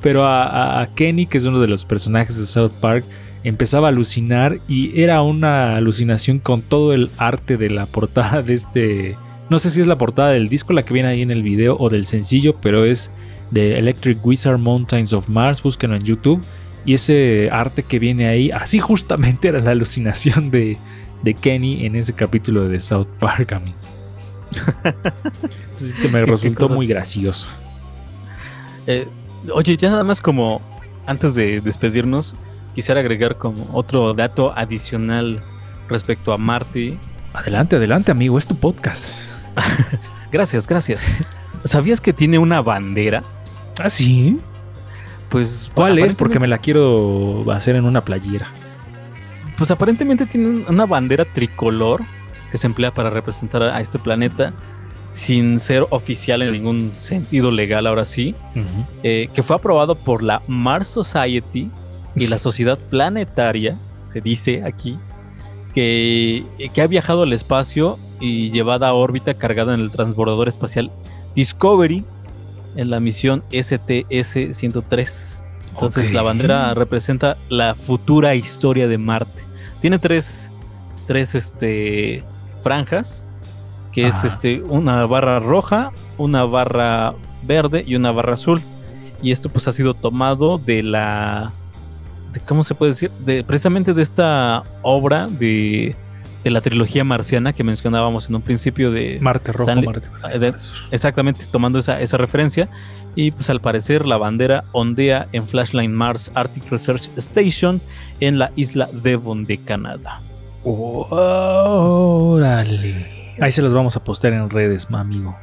[0.00, 3.04] pero a, a- a Kenny, que es uno de los personajes de South Park,
[3.42, 8.54] empezaba a alucinar y era una alucinación con todo el arte de la portada de
[8.54, 9.16] este,
[9.50, 11.76] no sé si es la portada del disco, la que viene ahí en el video
[11.78, 13.10] o del sencillo, pero es
[13.50, 16.42] de Electric Wizard Mountains of Mars, búsquenlo en YouTube.
[16.86, 20.76] Y ese arte que viene ahí, así justamente era la alucinación de,
[21.22, 23.76] de Kenny en ese capítulo de South Park, amigo.
[24.84, 27.48] Entonces este me ¿Qué- qué resultó muy gracioso.
[28.86, 29.08] Eh,
[29.52, 30.60] oye, ya nada más como
[31.06, 32.36] antes de despedirnos,
[32.74, 35.40] quisiera agregar como otro dato adicional
[35.88, 36.98] respecto a Marte.
[37.32, 39.22] Adelante, adelante, amigo, es tu podcast.
[40.32, 41.06] Gracias, gracias.
[41.64, 43.24] ¿Sabías que tiene una bandera?
[43.82, 44.38] ¿Ah, sí?
[45.30, 46.14] Pues ¿Cuál es?
[46.14, 48.48] Porque me la quiero hacer en una playera.
[49.56, 52.02] Pues aparentemente tiene una bandera tricolor
[52.50, 54.52] que se emplea para representar a este planeta
[55.12, 58.34] sin ser oficial en ningún sentido legal ahora sí,
[59.02, 61.70] eh, que fue aprobado por la Mars Society
[62.16, 64.98] y la Sociedad Planetaria, se dice aquí,
[65.72, 70.90] que, que ha viajado al espacio y llevada a órbita cargada en el transbordador espacial
[71.34, 72.04] Discovery
[72.76, 75.44] en la misión STS-103.
[75.70, 79.42] Entonces la bandera representa la futura historia de Marte.
[79.80, 80.50] Tiene tres,
[81.06, 82.22] tres este,
[82.62, 83.26] franjas,
[83.92, 88.60] que es este, una barra roja, una barra verde y una barra azul.
[89.22, 91.52] Y esto pues ha sido tomado de la...
[92.32, 93.10] De, ¿Cómo se puede decir?
[93.24, 95.96] De, precisamente de esta obra de,
[96.44, 99.18] de la trilogía marciana que mencionábamos en un principio de...
[99.20, 100.54] Marte rojo, Stanley- Marte eh, de-
[100.92, 102.68] Exactamente, tomando esa, esa referencia.
[103.16, 107.80] Y pues al parecer la bandera ondea en Flashline Mars Arctic Research Station
[108.20, 110.20] en la isla Devon de Canadá.
[111.94, 113.34] Órale.
[113.40, 115.36] Ahí se las vamos a postear en redes, ma amigo.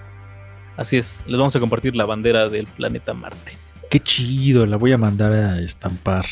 [0.77, 3.57] Así es, les vamos a compartir la bandera del planeta Marte.
[3.91, 6.23] Qué chido, la voy a mandar a estampar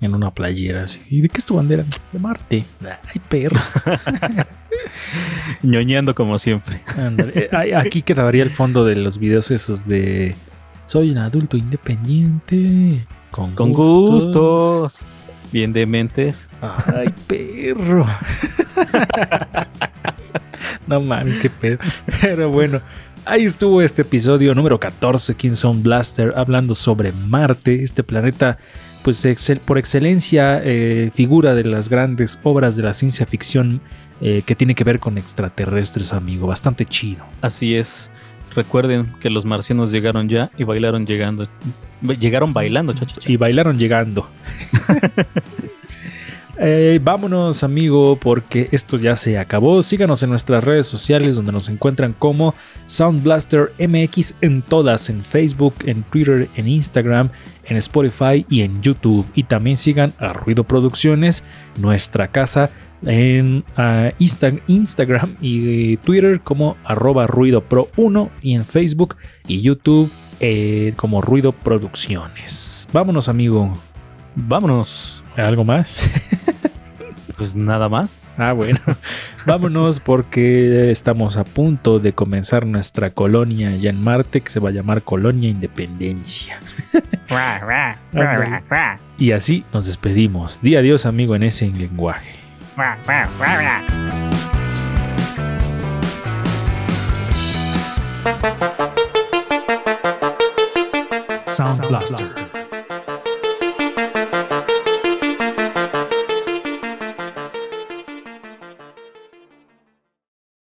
[0.00, 0.84] en una playera.
[0.84, 1.00] así.
[1.10, 1.84] ¿Y de qué es tu bandera?
[2.12, 2.64] De Marte.
[2.80, 3.58] Ay, perro.
[5.64, 6.80] ñoñando como siempre.
[7.34, 10.36] Eh, Aquí quedaría el fondo de los videos esos de
[10.86, 13.04] Soy un adulto independiente.
[13.32, 14.82] Con, Con gusto.
[14.86, 15.04] gustos,
[15.50, 16.48] bien dementes.
[16.62, 18.06] Ay, perro.
[20.86, 21.78] no mames, qué pedo.
[22.20, 22.80] Pero bueno,
[23.24, 28.58] ahí estuvo este episodio número 14, Kingson Blaster, hablando sobre Marte, este planeta,
[29.02, 33.80] pues excel- por excelencia, eh, figura de las grandes obras de la ciencia ficción
[34.20, 36.46] eh, que tiene que ver con extraterrestres, amigo.
[36.46, 37.24] Bastante chido.
[37.40, 38.10] Así es.
[38.56, 41.46] Recuerden que los marcianos llegaron ya y bailaron llegando.
[42.18, 42.94] Llegaron bailando.
[43.26, 44.28] Y bailaron llegando.
[46.60, 49.82] Eh, vámonos, amigo, porque esto ya se acabó.
[49.84, 52.54] Síganos en nuestras redes sociales donde nos encuentran como
[52.86, 57.30] Sound Blaster MX en todas, en Facebook, en Twitter, en Instagram,
[57.64, 59.24] en Spotify y en YouTube.
[59.34, 61.44] Y también sigan a Ruido Producciones,
[61.78, 62.70] nuestra casa,
[63.06, 69.14] en ah, Insta- Instagram y eh, Twitter como arroba ruido pro 1 y en Facebook
[69.46, 72.88] y YouTube eh, como Ruido Producciones.
[72.92, 73.72] Vámonos, amigo.
[74.34, 75.22] Vámonos.
[75.36, 76.02] ¿Algo más?
[77.38, 78.34] Pues nada más.
[78.36, 78.80] Ah, bueno.
[79.46, 84.70] Vámonos porque estamos a punto de comenzar nuestra colonia ya en Marte que se va
[84.70, 86.58] a llamar Colonia Independencia.
[88.12, 88.62] Ándale.
[89.18, 90.60] Y así nos despedimos.
[90.62, 92.32] Di adiós, amigo, en ese lenguaje.
[101.46, 102.47] Sound Blaster.